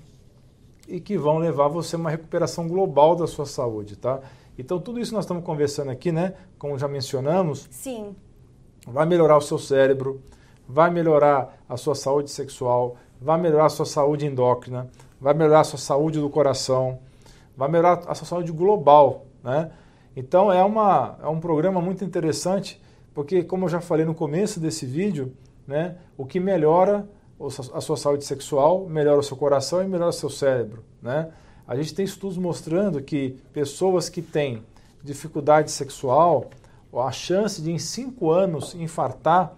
[0.88, 4.22] e que vão levar você a uma recuperação global da sua saúde, tá?
[4.58, 6.34] Então, tudo isso nós estamos conversando aqui, né?
[6.58, 7.68] Como já mencionamos.
[7.70, 8.16] Sim.
[8.88, 10.22] Vai melhorar o seu cérebro,
[10.68, 14.88] vai melhorar a sua saúde sexual, vai melhorar a sua saúde endócrina,
[15.20, 17.00] vai melhorar a sua saúde do coração,
[17.56, 19.72] vai melhorar a sua saúde global, né?
[20.16, 22.82] Então, é, uma, é um programa muito interessante,
[23.14, 25.32] porque, como eu já falei no começo desse vídeo,
[25.68, 25.96] né?
[26.18, 27.08] O que melhora
[27.74, 30.84] a sua saúde sexual, melhora o seu coração e melhora o seu cérebro.
[31.02, 31.30] Né?
[31.68, 34.64] A gente tem estudos mostrando que pessoas que têm
[35.04, 36.50] dificuldade sexual,
[36.94, 39.56] a chance de em 5 anos infartar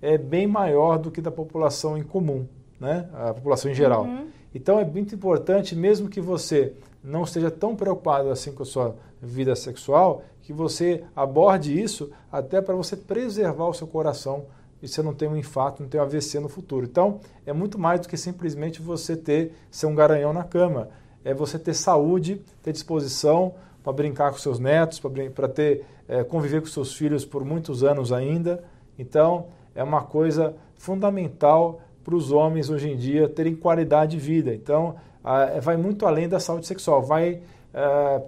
[0.00, 2.46] é bem maior do que da população em comum,
[2.80, 3.08] né?
[3.12, 4.04] a população em geral.
[4.04, 4.28] Uhum.
[4.54, 8.96] Então é muito importante, mesmo que você não esteja tão preocupado assim com a sua
[9.20, 14.46] vida sexual, que você aborde isso até para você preservar o seu coração
[14.82, 16.86] e você não tem um infarto, não tem um AVC no futuro.
[16.86, 20.88] Então, é muito mais do que simplesmente você ter ser um garanhão na cama.
[21.24, 25.00] É você ter saúde, ter disposição para brincar com seus netos,
[25.34, 28.62] para ter é, conviver com seus filhos por muitos anos ainda.
[28.98, 34.52] Então, é uma coisa fundamental para os homens hoje em dia terem qualidade de vida.
[34.52, 38.22] Então, a, vai muito além da saúde sexual, vai é,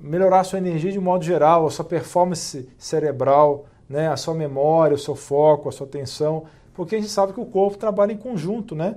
[0.00, 4.94] melhorar a sua energia de modo geral, a sua performance cerebral, né, a sua memória,
[4.94, 8.16] o seu foco, a sua atenção, porque a gente sabe que o corpo trabalha em
[8.16, 8.96] conjunto, né?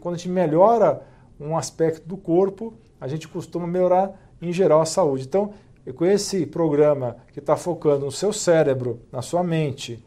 [0.00, 1.00] Quando a gente melhora
[1.40, 5.24] um aspecto do corpo, a gente costuma melhorar em geral a saúde.
[5.24, 5.54] Então,
[5.94, 10.04] com esse programa que está focando no seu cérebro, na sua mente,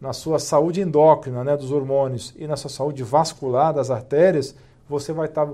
[0.00, 4.54] na sua saúde endócrina, né, dos hormônios e na sua saúde vascular das artérias,
[4.88, 5.48] você vai estar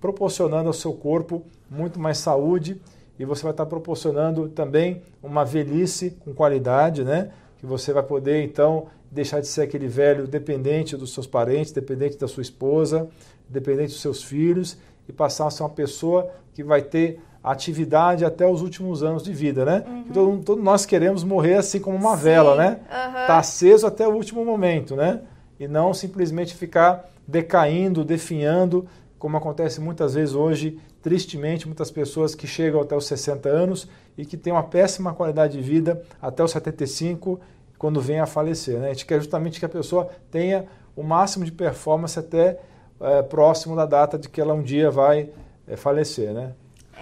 [0.00, 2.80] proporcionando ao seu corpo muito mais saúde
[3.18, 7.30] e você vai estar proporcionando também uma velhice com qualidade, né?
[7.58, 12.18] Que você vai poder então deixar de ser aquele velho dependente dos seus parentes, dependente
[12.18, 13.08] da sua esposa,
[13.48, 14.76] dependente dos seus filhos
[15.08, 19.32] e passar a ser uma pessoa que vai ter atividade até os últimos anos de
[19.32, 19.84] vida, né?
[19.86, 20.04] Uhum.
[20.12, 22.22] Todo, todos nós queremos morrer assim como uma Sim.
[22.24, 22.80] vela, né?
[22.90, 23.26] Uhum.
[23.26, 25.20] Tá aceso até o último momento, né?
[25.58, 28.86] E não simplesmente ficar decaindo, definhando,
[29.18, 34.26] como acontece muitas vezes hoje tristemente, muitas pessoas que chegam até os 60 anos e
[34.26, 37.38] que têm uma péssima qualidade de vida até os 75,
[37.78, 38.80] quando vem a falecer.
[38.80, 38.86] Né?
[38.86, 40.66] A gente quer justamente que a pessoa tenha
[40.96, 42.58] o máximo de performance até
[43.00, 45.30] é, próximo da data de que ela um dia vai
[45.68, 46.32] é, falecer.
[46.32, 46.52] Né?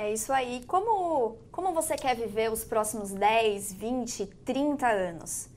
[0.05, 0.63] É isso aí.
[0.67, 5.49] Como, como você quer viver os próximos 10, 20, 30 anos?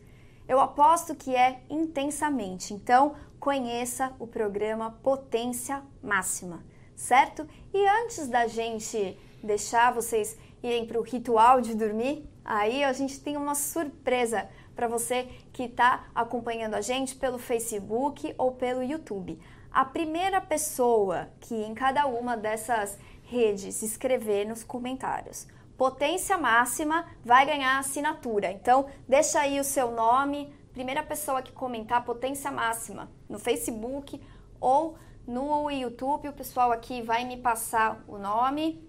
[0.47, 2.73] Eu aposto que é intensamente.
[2.73, 6.63] Então, conheça o programa Potência Máxima
[6.97, 7.47] certo?
[7.71, 13.21] E antes da gente deixar vocês irem para o ritual de dormir, aí a gente
[13.21, 19.39] tem uma surpresa para você que está acompanhando a gente pelo Facebook ou pelo YouTube.
[19.71, 22.97] A primeira pessoa que em cada uma dessas
[23.27, 25.47] redes escrever nos comentários
[25.77, 28.51] potência máxima vai ganhar assinatura.
[28.51, 34.19] Então, deixa aí o seu nome, primeira pessoa que comentar potência máxima no Facebook
[34.59, 38.83] ou no YouTube, o pessoal aqui vai me passar o nome.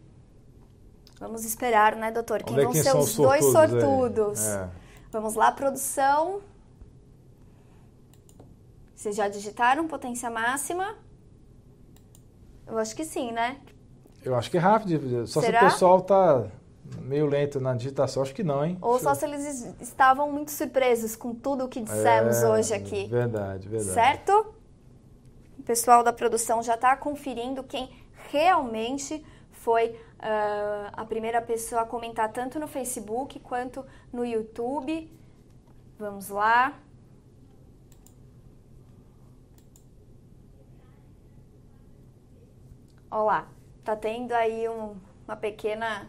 [1.19, 2.43] Vamos esperar, né, doutor?
[2.43, 4.41] Quem vão ser os dois sortudos?
[4.47, 4.71] É.
[5.11, 6.41] Vamos lá, produção.
[8.95, 10.97] Vocês já digitaram potência máxima?
[12.67, 13.61] Eu acho que sim, né?
[14.25, 15.27] Eu acho que é rápido.
[15.27, 15.61] Só Será?
[15.61, 16.47] se o pessoal tá
[17.03, 18.79] meio lento na digitação, acho que não, hein?
[18.81, 23.07] Ou só se eles estavam muito surpresos com tudo o que dissemos é, hoje aqui.
[23.07, 23.93] Verdade, verdade.
[23.93, 24.59] Certo?
[25.69, 27.91] pessoal da produção já está conferindo quem
[28.31, 35.13] realmente foi uh, a primeira pessoa a comentar tanto no Facebook quanto no YouTube.
[35.99, 36.73] Vamos lá.
[43.11, 43.47] Olá,
[43.89, 44.95] tá tendo aí um,
[45.27, 46.07] uma pequena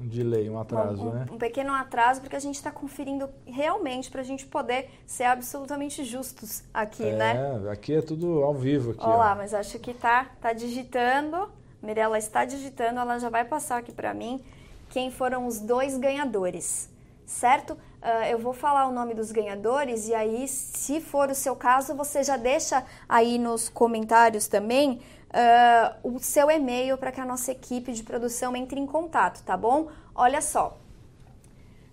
[0.00, 1.26] um delay, um atraso, um, né?
[1.30, 6.02] Um pequeno atraso, porque a gente está conferindo realmente para a gente poder ser absolutamente
[6.02, 7.60] justos aqui, é, né?
[7.66, 8.92] É, aqui é tudo ao vivo.
[8.92, 9.36] Aqui, Olá, ó.
[9.36, 11.48] mas acho que tá, tá digitando.
[11.82, 14.42] Mirella está digitando, ela já vai passar aqui para mim
[14.88, 16.90] quem foram os dois ganhadores,
[17.26, 17.74] certo?
[17.74, 21.94] Uh, eu vou falar o nome dos ganhadores e aí, se for o seu caso,
[21.94, 25.00] você já deixa aí nos comentários também
[25.34, 29.56] uh, o seu e-mail para que a nossa equipe de produção entre em contato, tá
[29.56, 29.88] bom?
[30.14, 30.78] Olha só.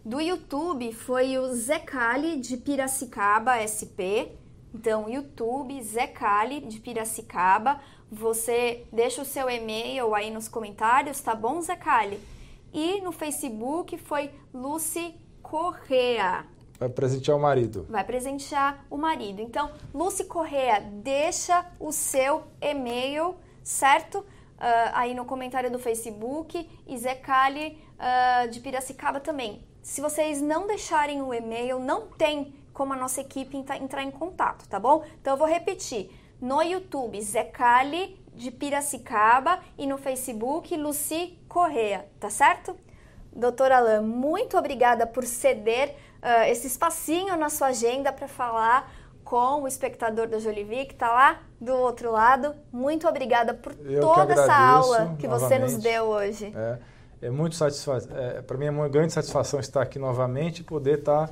[0.05, 4.31] Do YouTube foi o Zecali de Piracicaba SP.
[4.73, 7.79] Então, YouTube Zecali de Piracicaba.
[8.11, 12.19] Você deixa o seu e-mail aí nos comentários, tá bom, Zecali?
[12.73, 16.45] E no Facebook foi Lucy Correa.
[16.81, 17.85] Vai presentear o marido.
[17.87, 19.39] Vai presentear o marido.
[19.39, 24.15] Então, Lucy Correa, deixa o seu e-mail, certo?
[24.15, 24.25] Uh,
[24.93, 26.67] aí no comentário do Facebook.
[26.87, 29.63] E Zecali uh, de Piracicaba também.
[29.83, 34.67] Se vocês não deixarem o e-mail, não tem como a nossa equipe entrar em contato,
[34.67, 35.05] tá bom?
[35.21, 36.09] Então eu vou repetir.
[36.41, 42.75] No YouTube, Zecali de Piracicaba e no Facebook, Lucy Correa, tá certo?
[43.33, 48.91] Doutora Alain, muito obrigada por ceder uh, esse espacinho na sua agenda para falar
[49.23, 52.53] com o espectador da Jolivie, que está lá do outro lado.
[52.71, 55.59] Muito obrigada por Eu toda essa aula que novamente.
[55.59, 56.53] você nos deu hoje.
[56.55, 56.79] É,
[57.21, 58.17] é muito satisfação.
[58.17, 61.29] É, para mim é uma grande satisfação estar aqui novamente e poder estar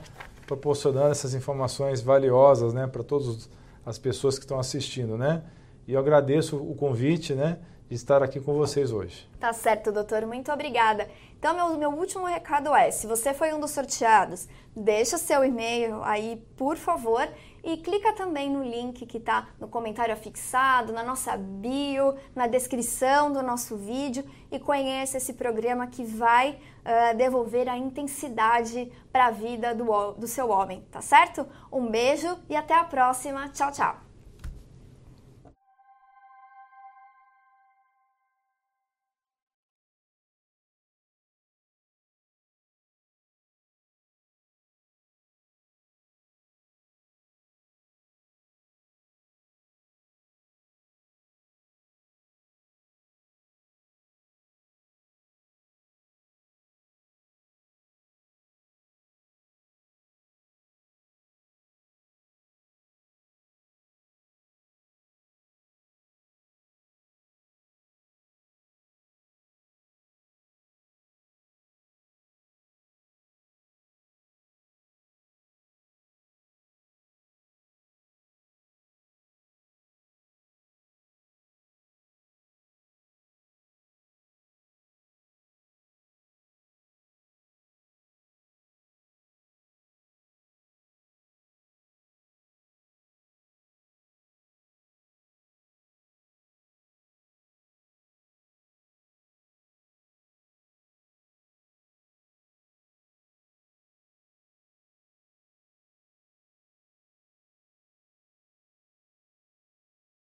[0.48, 3.50] proporcionando essas informações valiosas, né, para todas
[3.86, 5.44] as pessoas que estão assistindo, né?
[5.88, 7.58] E eu agradeço o convite, né,
[7.90, 9.28] estar aqui com vocês hoje.
[9.40, 10.26] Tá certo, doutor.
[10.26, 11.10] Muito obrigada.
[11.38, 16.04] Então, meu, meu último recado é: se você foi um dos sorteados, deixa seu e-mail
[16.04, 17.28] aí, por favor,
[17.64, 23.32] e clica também no link que está no comentário afixado, na nossa bio, na descrição
[23.32, 29.32] do nosso vídeo e conheça esse programa que vai uh, devolver a intensidade para a
[29.32, 31.46] vida do, do seu homem, tá certo?
[31.72, 33.50] Um beijo e até a próxima.
[33.50, 34.09] Tchau, tchau!